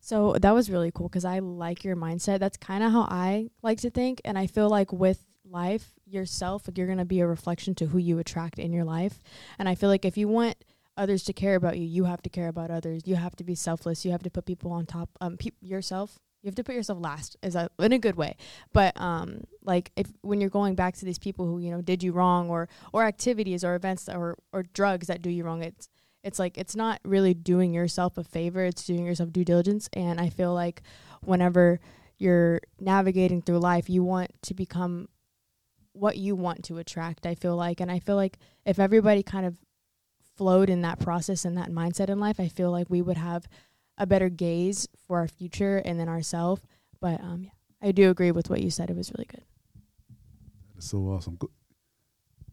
So 0.00 0.32
that 0.40 0.52
was 0.52 0.70
really 0.70 0.90
cool 0.90 1.10
because 1.10 1.26
I 1.26 1.40
like 1.40 1.84
your 1.84 1.94
mindset. 1.94 2.38
That's 2.38 2.56
kind 2.56 2.82
of 2.82 2.90
how 2.90 3.02
I 3.02 3.50
like 3.62 3.82
to 3.82 3.90
think. 3.90 4.22
And 4.24 4.38
I 4.38 4.46
feel 4.46 4.70
like 4.70 4.90
with 4.90 5.26
life, 5.46 5.92
yourself, 6.06 6.66
like 6.66 6.78
you're 6.78 6.86
going 6.86 6.96
to 6.96 7.04
be 7.04 7.20
a 7.20 7.26
reflection 7.26 7.74
to 7.74 7.86
who 7.86 7.98
you 7.98 8.18
attract 8.18 8.58
in 8.58 8.72
your 8.72 8.84
life. 8.84 9.22
And 9.58 9.68
I 9.68 9.74
feel 9.74 9.90
like 9.90 10.06
if 10.06 10.16
you 10.16 10.26
want 10.26 10.56
others 10.96 11.22
to 11.24 11.34
care 11.34 11.56
about 11.56 11.76
you, 11.76 11.84
you 11.84 12.04
have 12.04 12.22
to 12.22 12.30
care 12.30 12.48
about 12.48 12.70
others. 12.70 13.02
You 13.04 13.16
have 13.16 13.36
to 13.36 13.44
be 13.44 13.54
selfless. 13.54 14.06
You 14.06 14.12
have 14.12 14.22
to 14.22 14.30
put 14.30 14.46
people 14.46 14.72
on 14.72 14.86
top, 14.86 15.10
um, 15.20 15.36
pe- 15.36 15.50
yourself. 15.60 16.18
You 16.44 16.48
have 16.48 16.54
to 16.56 16.64
put 16.64 16.74
yourself 16.74 17.00
last, 17.00 17.38
is 17.42 17.54
that 17.54 17.72
in 17.78 17.92
a 17.92 17.98
good 17.98 18.16
way. 18.16 18.36
But 18.74 19.00
um, 19.00 19.44
like 19.64 19.92
if 19.96 20.08
when 20.20 20.42
you're 20.42 20.50
going 20.50 20.74
back 20.74 20.94
to 20.96 21.06
these 21.06 21.18
people 21.18 21.46
who 21.46 21.58
you 21.58 21.70
know 21.70 21.80
did 21.80 22.02
you 22.02 22.12
wrong, 22.12 22.50
or 22.50 22.68
or 22.92 23.04
activities 23.04 23.64
or 23.64 23.74
events 23.74 24.10
or 24.10 24.36
or 24.52 24.62
drugs 24.62 25.06
that 25.06 25.22
do 25.22 25.30
you 25.30 25.42
wrong, 25.42 25.62
it's 25.62 25.88
it's 26.22 26.38
like 26.38 26.58
it's 26.58 26.74
not 26.74 27.00
really 27.04 27.34
doing 27.34 27.72
yourself 27.72 28.18
a 28.18 28.24
favor. 28.24 28.64
It's 28.64 28.84
doing 28.84 29.06
yourself 29.06 29.32
due 29.32 29.44
diligence. 29.44 29.88
And 29.92 30.20
i 30.20 30.28
feel 30.30 30.52
like 30.52 30.82
whenever 31.22 31.80
you're 32.18 32.60
navigating 32.78 33.42
through 33.42 33.58
life 33.58 33.90
you 33.90 34.04
want 34.04 34.30
to 34.42 34.54
become 34.54 35.08
what 35.92 36.16
you 36.16 36.36
want 36.36 36.64
to 36.64 36.78
attract 36.78 37.26
i 37.26 37.34
feel 37.34 37.56
like. 37.56 37.80
And 37.80 37.90
i 37.90 37.98
feel 38.00 38.16
like 38.16 38.38
if 38.64 38.78
everybody 38.78 39.22
kind 39.22 39.46
of 39.46 39.58
flowed 40.36 40.68
in 40.68 40.82
that 40.82 40.98
process 40.98 41.44
and 41.44 41.56
that 41.56 41.70
mindset 41.70 42.08
in 42.08 42.18
life 42.18 42.40
i 42.40 42.48
feel 42.48 42.70
like 42.70 42.90
we 42.90 43.02
would 43.02 43.18
have 43.18 43.46
a 43.98 44.06
better 44.06 44.28
gaze 44.28 44.88
for 45.06 45.18
our 45.18 45.28
future 45.28 45.78
and 45.84 45.98
then 46.00 46.08
ourselves 46.08 46.62
but 47.00 47.20
um 47.22 47.42
yeah 47.44 47.50
i 47.82 47.92
do 47.92 48.10
agree 48.10 48.30
with 48.32 48.50
what 48.50 48.60
you 48.60 48.70
said 48.70 48.90
it 48.90 48.96
was 48.96 49.12
really 49.12 49.26
good 49.30 49.44
That's 50.74 50.88
so 50.90 50.98
awesome. 51.08 51.36
Go- 51.36 51.50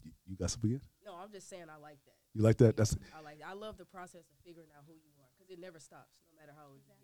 You- 0.04 0.12
You 0.26 0.36
got 0.36 0.50
something 0.50 0.70
again? 0.70 0.86
No, 1.04 1.14
I'm 1.18 1.30
just 1.32 1.48
saying 1.50 1.66
I 1.68 1.76
like 1.76 1.98
that. 2.06 2.16
You 2.32 2.40
like 2.42 2.56
that? 2.64 2.76
That's 2.78 2.96
I 3.12 3.20
like. 3.20 3.42
I 3.44 3.52
love 3.52 3.76
the 3.76 3.84
process 3.84 4.24
of 4.30 4.36
figuring 4.46 4.70
out 4.72 4.84
who 4.88 4.94
you 4.96 5.10
are 5.20 5.28
because 5.36 5.50
it 5.52 5.58
never 5.60 5.76
stops, 5.82 6.14
no 6.30 6.38
matter 6.40 6.54
how 6.56 6.70
old 6.72 6.80
you 6.80 6.88
get. 6.88 6.96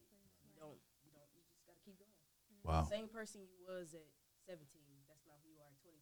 You 0.46 0.54
don't. 0.56 0.80
You 1.04 1.12
don't. 1.12 1.28
You 1.36 1.42
just 1.44 1.60
gotta 1.68 1.82
keep 1.84 1.98
going. 2.00 2.14
wow. 2.64 2.86
Same 2.88 3.08
person 3.12 3.44
you 3.44 3.58
was 3.68 3.92
at 3.92 4.06
17, 4.48 4.64
that's 5.10 5.26
not 5.28 5.36
who 5.44 5.52
you 5.52 5.60
are 5.60 5.68
at 5.68 5.76
27. 5.84 6.00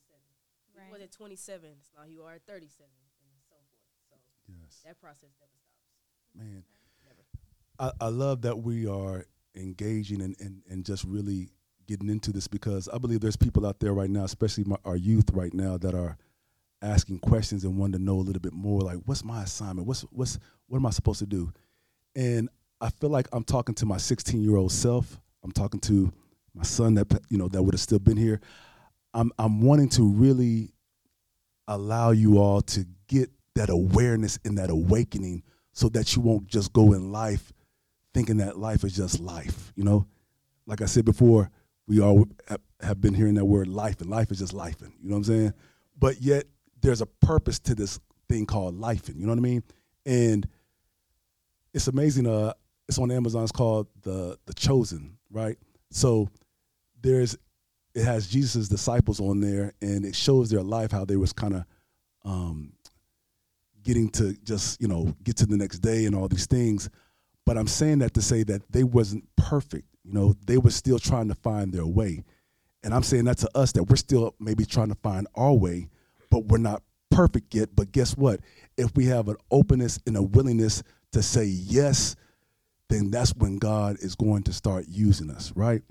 Who 0.76 0.78
You 0.78 0.93
was 0.95 1.02
at 1.02 1.11
27, 1.11 1.75
that's 1.75 1.90
not 1.97 2.07
who 2.07 2.12
you 2.14 2.23
are 2.23 2.38
at 2.38 2.45
37, 2.47 2.87
and 2.87 3.43
so 3.43 3.57
forth. 3.66 3.90
So 4.07 4.14
Yes. 4.47 4.85
that 4.87 5.00
process 5.02 5.35
never 5.43 5.59
stops. 5.59 5.90
Man, 6.37 6.62
I, 7.78 7.92
I 8.00 8.09
love 8.09 8.42
that 8.42 8.59
we 8.59 8.87
are 8.87 9.25
engaging 9.54 10.23
and, 10.23 10.37
and, 10.40 10.62
and 10.68 10.85
just 10.85 11.04
really 11.04 11.49
getting 11.87 12.09
into 12.09 12.33
this 12.33 12.49
because 12.49 12.88
I 12.88 12.99
believe 12.99 13.21
there's 13.21 13.37
people 13.37 13.66
out 13.66 13.80
there 13.80 13.92
right 13.92 14.11
now, 14.11 14.25
especially 14.25 14.64
my, 14.64 14.76
our 14.85 14.97
youth 14.97 15.30
right 15.33 15.54
now, 15.54 15.78
that 15.78 15.95
are 15.95 16.16
asking 16.83 17.21
questions 17.21 17.64
and 17.64 17.76
wanting 17.76 17.99
to 17.99 18.04
know 18.04 18.16
a 18.16 18.23
little 18.23 18.40
bit 18.40 18.52
more. 18.52 18.80
Like, 18.80 18.99
what's 19.06 19.25
my 19.25 19.42
assignment? 19.42 19.87
What's 19.87 20.02
what's 20.11 20.38
what 20.66 20.78
am 20.78 20.87
I 20.87 20.90
supposed 20.90 21.21
to 21.21 21.26
do? 21.26 21.52
And 22.14 22.49
I 22.80 22.90
feel 22.90 23.11
like 23.11 23.28
I'm 23.33 23.45
talking 23.45 23.75
to 23.76 23.87
my 23.87 23.97
16 23.97 24.40
year 24.42 24.56
old 24.56 24.73
self. 24.73 25.18
I'm 25.42 25.52
talking 25.52 25.80
to 25.80 26.12
my 26.54 26.64
son 26.64 26.95
that 26.95 27.06
you 27.28 27.38
know 27.38 27.49
that 27.49 27.62
would 27.62 27.75
have 27.75 27.80
still 27.80 27.99
been 27.99 28.16
here. 28.16 28.40
I'm 29.14 29.33
I'm 29.38 29.61
wanting 29.61 29.88
to 29.90 30.09
really 30.09 30.73
allow 31.68 32.11
you 32.11 32.38
all 32.38 32.61
to 32.62 32.87
get 33.09 33.30
that 33.54 33.71
awareness 33.71 34.38
and 34.45 34.59
that 34.59 34.71
awakening 34.71 35.42
so 35.73 35.88
that 35.90 36.14
you 36.14 36.23
won't 36.23 36.47
just 36.47 36.73
go 36.73 36.92
in 36.92 37.11
life 37.12 37.52
thinking 38.16 38.38
that 38.38 38.58
life 38.58 38.82
is 38.82 38.96
just 38.96 39.20
life, 39.20 39.75
you 39.76 39.85
know? 39.85 40.06
Like 40.64 40.80
I 40.80 40.87
said 40.87 41.04
before, 41.04 41.50
we 41.87 42.00
all 42.00 42.26
have 42.80 42.99
been 42.99 43.12
hearing 43.12 43.35
that 43.35 43.44
word 43.44 43.68
life, 43.68 44.00
and 44.00 44.08
life 44.08 44.30
is 44.30 44.38
just 44.38 44.54
life, 44.54 44.76
you 44.80 45.11
know 45.11 45.16
what 45.16 45.18
I'm 45.18 45.25
saying? 45.25 45.52
But 45.99 46.23
yet, 46.23 46.44
there's 46.80 47.02
a 47.02 47.06
purpose 47.06 47.58
to 47.61 47.75
this 47.75 48.00
thing 48.26 48.46
called 48.46 48.80
life, 48.80 49.11
you 49.14 49.26
know 49.26 49.32
what 49.32 49.38
I 49.38 49.42
mean? 49.42 49.62
And 50.06 50.49
it's 51.75 51.88
amazing. 51.88 52.26
Uh, 52.26 52.54
it's 52.88 52.99
on 52.99 53.11
Amazon. 53.11 53.42
It's 53.42 53.52
called 53.52 53.88
the 54.00 54.38
the 54.46 54.54
Chosen, 54.54 55.18
right? 55.30 55.58
So 55.90 56.30
there's 57.02 57.37
it 57.94 58.04
has 58.04 58.28
Jesus' 58.28 58.68
disciples 58.68 59.20
on 59.20 59.40
there, 59.40 59.75
and 59.82 60.06
it 60.06 60.16
shows 60.16 60.49
their 60.49 60.62
life 60.62 60.90
how 60.90 61.04
they 61.04 61.16
was 61.16 61.35
kind 61.35 61.54
of 61.54 61.64
um, 62.25 62.73
getting 63.82 64.08
to 64.11 64.32
just 64.42 64.80
you 64.80 64.88
know 64.88 65.14
get 65.23 65.37
to 65.37 65.46
the 65.46 65.58
next 65.58 65.80
day 65.80 66.06
and 66.06 66.14
all 66.16 66.28
these 66.28 66.46
things. 66.46 66.88
But 67.46 67.56
I'm 67.56 67.68
saying 67.68 68.00
that 68.00 68.12
to 68.14 68.22
say 68.22 68.42
that 68.42 68.70
they 68.70 68.84
wasn't 68.84 69.24
perfect. 69.36 69.86
You 70.04 70.12
know, 70.12 70.34
they 70.46 70.58
were 70.58 70.70
still 70.70 70.98
trying 70.98 71.28
to 71.28 71.34
find 71.34 71.72
their 71.72 71.86
way, 71.86 72.24
and 72.82 72.92
I'm 72.92 73.02
saying 73.02 73.24
that 73.24 73.38
to 73.38 73.50
us 73.56 73.72
that 73.72 73.84
we're 73.84 73.96
still 73.96 74.34
maybe 74.38 74.64
trying 74.64 74.88
to 74.88 74.94
find 74.96 75.26
our 75.34 75.54
way, 75.54 75.88
but 76.30 76.44
we're 76.44 76.58
not 76.58 76.82
perfect 77.10 77.54
yet. 77.54 77.70
But 77.74 77.92
guess 77.92 78.16
what? 78.16 78.40
If 78.76 78.94
we 78.94 79.06
have 79.06 79.28
an 79.28 79.36
openness 79.50 79.98
and 80.06 80.16
a 80.16 80.22
willingness 80.22 80.82
to 81.12 81.22
say 81.22 81.44
yes, 81.44 82.14
then 82.88 83.10
that's 83.10 83.34
when 83.34 83.58
God 83.58 83.96
is 84.00 84.14
going 84.14 84.44
to 84.44 84.52
start 84.52 84.84
using 84.88 85.30
us, 85.30 85.52
right? 85.56 85.82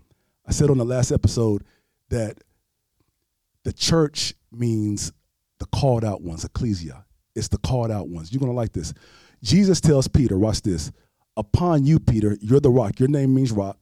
I 0.45 0.51
said 0.51 0.69
on 0.69 0.77
the 0.77 0.85
last 0.85 1.11
episode 1.11 1.63
that 2.09 2.37
the 3.63 3.73
church 3.73 4.33
means 4.51 5.11
the 5.59 5.65
called 5.65 6.05
out 6.05 6.21
ones, 6.21 6.45
ecclesia. 6.45 7.05
It's 7.35 7.47
the 7.47 7.57
called 7.57 7.91
out 7.91 8.07
ones. 8.07 8.31
You're 8.31 8.39
going 8.39 8.51
to 8.51 8.55
like 8.55 8.71
this. 8.71 8.93
Jesus 9.43 9.81
tells 9.81 10.07
Peter, 10.07 10.37
watch 10.37 10.61
this. 10.61 10.91
Upon 11.37 11.85
you, 11.85 11.99
Peter, 11.99 12.37
you're 12.41 12.59
the 12.59 12.69
rock. 12.69 12.99
Your 12.99 13.09
name 13.09 13.33
means 13.35 13.51
rock. 13.51 13.77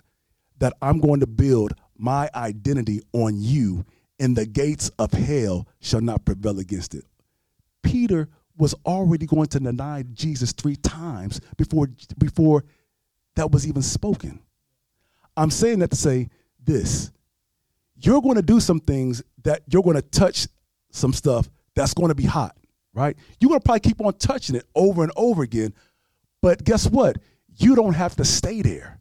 That 0.59 0.73
I'm 0.81 0.99
going 0.99 1.19
to 1.19 1.27
build 1.27 1.73
my 1.97 2.29
identity 2.33 3.01
on 3.11 3.41
you, 3.41 3.85
and 4.19 4.35
the 4.35 4.45
gates 4.45 4.89
of 4.99 5.11
hell 5.11 5.67
shall 5.79 6.01
not 6.01 6.25
prevail 6.25 6.59
against 6.59 6.95
it. 6.95 7.05
Peter 7.81 8.29
was 8.57 8.73
already 8.85 9.25
going 9.25 9.47
to 9.47 9.59
deny 9.59 10.03
Jesus 10.13 10.51
three 10.51 10.75
times 10.75 11.41
before 11.57 11.89
before 12.17 12.63
that 13.35 13.51
was 13.51 13.67
even 13.67 13.81
spoken. 13.81 14.39
I'm 15.35 15.49
saying 15.49 15.79
that 15.79 15.89
to 15.89 15.95
say 15.95 16.29
this. 16.63 17.11
You're 17.95 18.21
going 18.21 18.35
to 18.35 18.41
do 18.41 18.59
some 18.59 18.79
things 18.79 19.23
that 19.43 19.63
you're 19.67 19.83
going 19.83 19.95
to 19.95 20.01
touch 20.01 20.47
some 20.91 21.13
stuff 21.13 21.49
that's 21.75 21.93
going 21.93 22.09
to 22.09 22.15
be 22.15 22.25
hot, 22.25 22.55
right? 22.93 23.15
You're 23.39 23.49
going 23.49 23.59
to 23.59 23.63
probably 23.63 23.79
keep 23.79 24.01
on 24.01 24.13
touching 24.13 24.55
it 24.55 24.65
over 24.75 25.03
and 25.03 25.11
over 25.15 25.41
again. 25.41 25.73
But 26.41 26.63
guess 26.63 26.87
what? 26.87 27.17
You 27.57 27.75
don't 27.75 27.93
have 27.93 28.15
to 28.17 28.25
stay 28.25 28.61
there. 28.61 28.99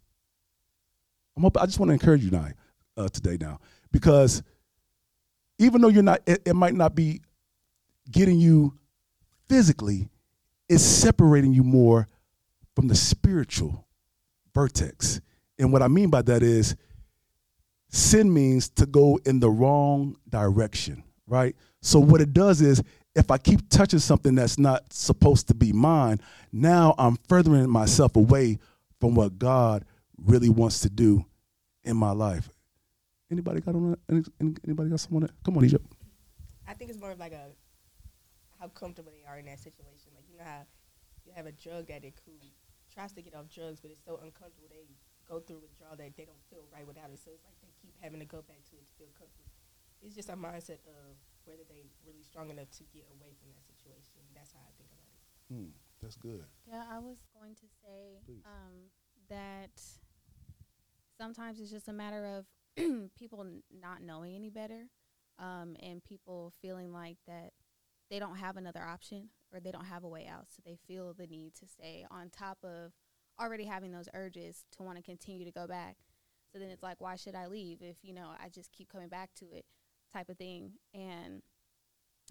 I'm 1.37 1.47
I 1.47 1.67
just 1.67 1.79
want 1.79 1.89
to 1.89 1.95
encourage 1.95 2.23
you 2.23 2.31
now, 2.31 2.49
uh, 2.97 3.09
today 3.09 3.39
now, 3.41 3.59
because 3.91 4.43
even 5.59 5.81
though 5.81 5.89
you're 5.89 6.03
not, 6.03 6.21
it, 6.27 6.43
it 6.45 6.55
might 6.55 6.75
not 6.75 6.95
be 6.95 7.23
getting 8.11 8.39
you 8.39 8.79
physically, 9.49 10.09
it's 10.69 10.83
separating 10.83 11.53
you 11.53 11.63
more 11.63 12.09
from 12.75 12.89
the 12.89 12.95
spiritual 12.95 13.87
vertex. 14.55 15.21
And 15.59 15.73
what 15.73 15.83
I 15.83 15.89
mean 15.89 16.11
by 16.11 16.23
that 16.23 16.43
is 16.43 16.77
sin 17.89 18.33
means 18.33 18.69
to 18.71 18.87
go 18.87 19.19
in 19.25 19.41
the 19.41 19.51
wrong 19.51 20.17
direction, 20.29 21.05
right? 21.27 21.55
So 21.81 21.99
what 21.99 22.21
it 22.21 22.33
does 22.33 22.61
is 22.61 22.83
if 23.15 23.31
I 23.31 23.39
keep 23.39 23.69
touching 23.69 23.99
something 23.99 24.35
that's 24.35 24.59
not 24.59 24.93
supposed 24.93 25.49
to 25.49 25.55
be 25.55 25.73
mine, 25.73 26.21
now 26.53 26.95
I'm 26.99 27.17
furthering 27.29 27.69
myself 27.69 28.17
away 28.17 28.59
from 29.01 29.15
what 29.15 29.39
God 29.39 29.85
really 30.17 30.49
wants 30.49 30.81
to 30.81 30.91
do 30.91 31.25
in 31.85 31.97
my 31.97 32.13
life. 32.13 32.49
Anybody 33.31 33.61
got 33.61 33.75
on 33.75 33.97
anybody 34.65 34.91
got 34.91 35.01
someone 35.01 35.23
that? 35.23 35.33
Come 35.45 35.57
on, 35.57 35.65
Egypt. 35.65 35.87
I 36.69 36.75
think 36.75 36.91
it's 36.91 37.01
more 37.01 37.11
of 37.11 37.19
like 37.19 37.33
a 37.33 37.49
how 38.61 38.69
comfortable 38.69 39.11
they 39.11 39.25
are 39.29 39.39
in 39.39 39.47
that 39.47 39.59
situation. 39.59 40.13
Like 40.15 40.25
you 40.31 40.39
know 40.39 40.45
how 40.45 40.65
you 41.25 41.33
have 41.35 41.47
a 41.47 41.53
drug 41.53 41.91
addict 41.91 42.21
who 42.25 42.33
tries 42.93 43.13
to 43.13 43.23
get 43.23 43.35
off 43.35 43.49
drugs, 43.49 43.81
but 43.81 43.91
it's 43.91 44.05
so 44.05 44.21
uncomfortable 44.23 44.69
they 44.71 44.85
go 45.29 45.41
through 45.41 45.61
withdrawal 45.61 45.97
that 45.97 46.17
they 46.17 46.25
don't 46.25 46.45
feel 46.51 46.65
right 46.73 46.87
without 46.87 47.09
it. 47.09 47.19
So 47.25 47.33
it's 47.33 47.45
like 47.45 47.57
they 47.61 47.73
keep 47.81 47.95
having 48.01 48.21
to 48.21 48.27
go 48.27 48.45
back 48.45 48.61
to 48.71 48.77
it 48.77 48.85
to 48.85 48.93
feel 49.01 49.09
comfortable. 49.17 49.49
It's 50.03 50.15
just 50.15 50.29
a 50.29 50.37
mindset 50.37 50.85
of 50.85 51.17
whether 51.45 51.65
they 51.69 51.87
really 52.07 52.23
strong 52.23 52.51
enough 52.51 52.71
to 52.79 52.85
get 52.93 53.07
away 53.13 53.33
from 53.41 53.51
that 53.53 53.65
situation. 53.67 54.21
That's 54.35 54.53
how 54.53 54.61
I 54.65 54.73
think 54.79 54.91
about 54.91 55.09
it. 55.13 55.21
Hmm, 55.53 55.71
that's 56.01 56.17
good. 56.17 56.45
Yeah, 56.67 56.85
I 56.91 56.99
was 56.99 57.19
going 57.39 57.55
to 57.57 57.67
say 57.83 58.21
um, 58.47 58.91
that 59.29 59.75
sometimes 61.19 61.61
it's 61.61 61.71
just 61.71 61.89
a 61.89 61.93
matter 61.93 62.25
of 62.25 62.47
people 63.19 63.41
n- 63.43 63.63
not 63.71 64.03
knowing 64.03 64.35
any 64.35 64.51
better 64.51 64.87
um, 65.39 65.77
and 65.81 66.03
people 66.05 66.53
feeling 66.61 66.93
like 66.93 67.19
that 67.27 67.53
they 68.11 68.19
don't 68.19 68.37
have 68.37 68.57
another 68.57 68.83
option 68.83 69.29
or 69.53 69.61
they 69.61 69.71
don't 69.71 69.87
have 69.87 70.05
a 70.05 70.09
way 70.09 70.27
out. 70.27 70.47
So 70.49 70.63
they 70.65 70.77
feel 70.87 71.15
the 71.15 71.27
need 71.27 71.55
to 71.57 71.67
stay 71.67 72.07
on 72.11 72.31
top 72.31 72.59
of 72.63 72.93
already 73.41 73.65
having 73.65 73.93
those 73.93 74.09
urges 74.15 74.65
to 74.77 74.83
want 74.83 74.97
to 74.99 75.03
continue 75.03 75.45
to 75.45 75.51
go 75.53 75.67
back. 75.67 75.97
So 76.53 76.59
then 76.59 76.69
it's 76.69 76.83
like, 76.83 77.01
why 77.01 77.17
should 77.17 77.35
I 77.35 77.47
leave 77.47 77.79
if, 77.81 77.97
you 78.03 78.13
know, 78.13 78.29
I 78.43 78.49
just 78.51 78.73
keep 78.73 78.91
coming 78.91 79.09
back 79.09 79.31
to 79.37 79.47
it 79.53 79.65
type 80.13 80.29
of 80.29 80.37
thing. 80.39 80.73
And 80.95 81.43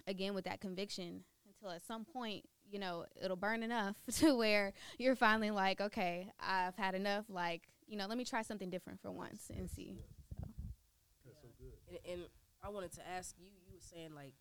again, 0.06 0.34
with 0.34 0.44
that 0.44 0.60
conviction, 0.60 1.24
until 1.46 1.74
at 1.74 1.82
some 1.86 2.04
point, 2.04 2.44
you 2.70 2.78
know, 2.78 3.04
it'll 3.22 3.36
burn 3.36 3.62
enough 3.62 3.96
to 4.18 4.34
where 4.34 4.72
you're 4.98 5.16
finally 5.16 5.50
like, 5.50 5.80
okay, 5.80 6.28
I've 6.40 6.76
had 6.76 6.94
enough. 6.94 7.26
Like, 7.28 7.62
you 7.86 7.96
know, 7.96 8.06
let 8.06 8.18
me 8.18 8.24
try 8.24 8.42
something 8.42 8.70
different 8.70 9.00
for 9.00 9.10
once 9.10 9.50
and 9.56 9.70
see. 9.70 9.96
And, 11.88 11.98
and 12.10 12.22
I 12.62 12.68
wanted 12.68 12.92
to 12.92 13.08
ask 13.08 13.34
you. 13.38 13.46
You 13.66 13.74
were 13.74 13.80
saying 13.80 14.14
like 14.14 14.34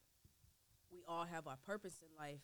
we 0.92 1.00
all 1.08 1.26
have 1.26 1.48
our 1.48 1.58
purpose 1.66 1.96
in 2.02 2.08
life, 2.18 2.42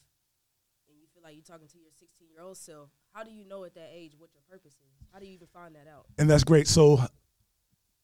and 0.88 0.98
you 1.00 1.08
feel 1.14 1.24
like 1.24 1.36
you're 1.36 1.44
talking 1.44 1.68
to 1.68 1.78
your 1.78 1.92
16 1.98 2.28
year 2.32 2.42
old 2.42 2.58
self. 2.58 2.90
How 3.14 3.24
do 3.24 3.32
you 3.32 3.46
know 3.46 3.64
at 3.64 3.76
that 3.76 3.90
age 3.94 4.14
what 4.18 4.30
your 4.34 4.42
purpose 4.50 4.74
is? 4.74 5.06
How 5.14 5.20
do 5.20 5.26
you 5.26 5.34
even 5.34 5.48
find 5.48 5.76
that 5.76 5.88
out? 5.88 6.06
And 6.18 6.30
that's 6.30 6.44
great. 6.44 6.68
So 6.68 7.00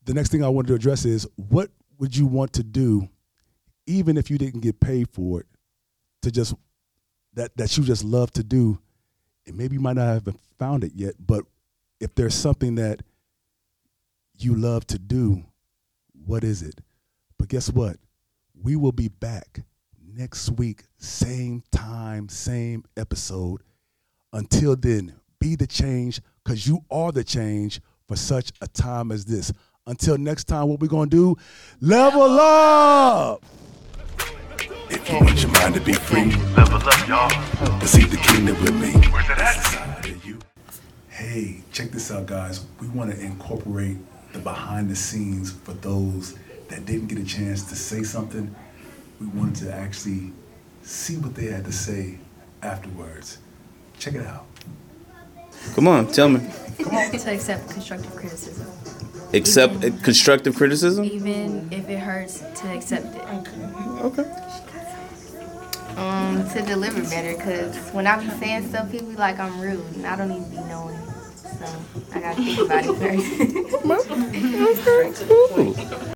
the 0.06 0.14
next 0.14 0.32
thing 0.32 0.44
I 0.44 0.50
wanted 0.50 0.68
to 0.70 0.76
address 0.76 1.06
is 1.06 1.28
what 1.36 1.70
would 2.04 2.18
you 2.18 2.26
want 2.26 2.52
to 2.52 2.64
do 2.64 3.08
even 3.86 4.18
if 4.18 4.30
you 4.30 4.38
didn't 4.38 4.60
get 4.60 4.78
paid 4.82 5.10
for 5.10 5.40
it 5.40 5.46
to 6.22 6.30
just 6.30 6.54
that 7.34 7.56
that 7.56 7.78
you 7.78 7.84
just 7.86 8.04
love 8.04 8.30
to 8.30 8.44
do? 8.44 8.78
And 9.48 9.56
maybe 9.56 9.76
you 9.76 9.80
might 9.80 9.96
not 9.96 10.08
have 10.08 10.36
found 10.60 10.84
it 10.84 10.92
yet 10.96 11.14
but 11.18 11.46
if 12.02 12.14
there's 12.14 12.36
something 12.36 12.76
that 12.76 13.04
you 14.38 14.54
love 14.54 14.86
to 14.88 15.00
do 15.00 15.46
what 16.26 16.44
is 16.44 16.62
it? 16.62 16.82
But 17.40 17.48
guess 17.48 17.70
what? 17.70 17.96
We 18.54 18.76
will 18.76 18.92
be 18.92 19.08
back 19.08 19.62
next 20.06 20.50
week 20.50 20.84
same 20.98 21.64
time 21.72 22.28
same 22.28 22.84
episode. 22.98 23.62
Until 24.34 24.76
then, 24.76 25.14
be 25.40 25.56
the 25.56 25.68
change 25.68 26.20
because 26.44 26.68
you 26.68 26.84
are 26.92 27.14
the 27.14 27.24
change 27.24 27.80
for 28.10 28.18
such 28.18 28.52
a 28.60 28.68
time 28.68 29.10
as 29.10 29.24
this. 29.24 29.54
Until 29.86 30.18
next 30.18 30.46
time, 30.46 30.70
what 30.70 30.80
we're 30.80 30.88
going 30.88 31.10
to 31.10 31.16
do, 31.36 31.38
level 31.82 32.40
up. 32.40 33.44
If 34.90 35.10
you 35.10 35.20
want 35.20 35.42
your 35.42 35.52
mind 35.52 35.76
to 35.76 35.82
be 35.82 35.92
free, 35.92 36.32
Level 36.56 36.78
up, 36.78 37.08
y'all. 37.08 37.80
to 37.82 37.88
see 37.88 38.06
the 38.06 38.16
kingdom 38.16 38.58
with 38.62 38.74
me. 38.76 38.94
Where's 39.12 39.30
it 39.30 39.38
at? 39.40 39.58
Inside 39.58 40.06
of 40.06 40.26
you. 40.26 40.40
Hey, 41.10 41.64
check 41.74 41.92
this 41.92 42.12
out, 42.12 42.28
guys. 42.28 42.66
We 42.80 42.88
want 42.88 43.12
to 43.12 43.20
incorporate 43.20 43.98
the 44.32 44.40
behind 44.40 44.90
the 44.90 44.96
scenes 44.96 45.52
for 45.52 45.74
those 45.74 46.38
that 46.70 46.86
didn't 46.86 47.08
get 47.08 47.20
a 47.20 47.26
chance 47.26 47.64
to 47.64 47.76
say 47.76 48.04
something. 48.04 48.56
We 49.20 49.28
wanted 49.28 49.66
to 49.66 49.74
actually 49.74 50.32
see 50.84 51.18
what 51.18 51.36
they 51.36 51.48
had 51.48 51.66
to 51.66 51.74
say 51.74 52.20
afterwards. 52.62 53.40
Check 54.00 54.14
it 54.14 54.26
out. 54.26 54.46
Come 55.76 55.90
on, 55.90 56.08
tell 56.08 56.30
me. 56.30 56.40
to 56.78 57.32
accept 57.34 57.70
constructive 57.70 58.16
criticism, 58.16 58.63
Accept 59.34 59.84
uh, 59.84 59.90
constructive 60.04 60.56
criticism? 60.56 61.04
even 61.06 61.68
if 61.72 61.90
it 61.90 62.00
hurts. 62.00 62.40
To 62.62 62.68
accept 62.72 63.16
it. 63.16 63.24
Okay. 64.02 64.26
um, 65.98 66.48
to 66.50 66.62
deliver 66.62 67.02
better. 67.04 67.34
Cause 67.42 67.76
when 67.92 68.06
I 68.08 68.18
be 68.24 68.30
saying 68.40 68.68
stuff, 68.70 68.92
people 68.92 69.08
be 69.08 69.16
like 69.16 69.40
I'm 69.40 69.60
rude, 69.60 69.84
and 69.96 70.06
I 70.06 70.16
don't 70.16 70.32
even 70.32 70.50
be 70.50 70.58
knowing. 70.58 71.00
So 71.36 71.66
I 72.14 72.20
gotta 72.20 72.36
think 72.44 72.60
about 72.60 72.86
it 72.86 72.96
first. 72.98 73.24
Okay, 75.24 75.88
cool. 75.90 76.13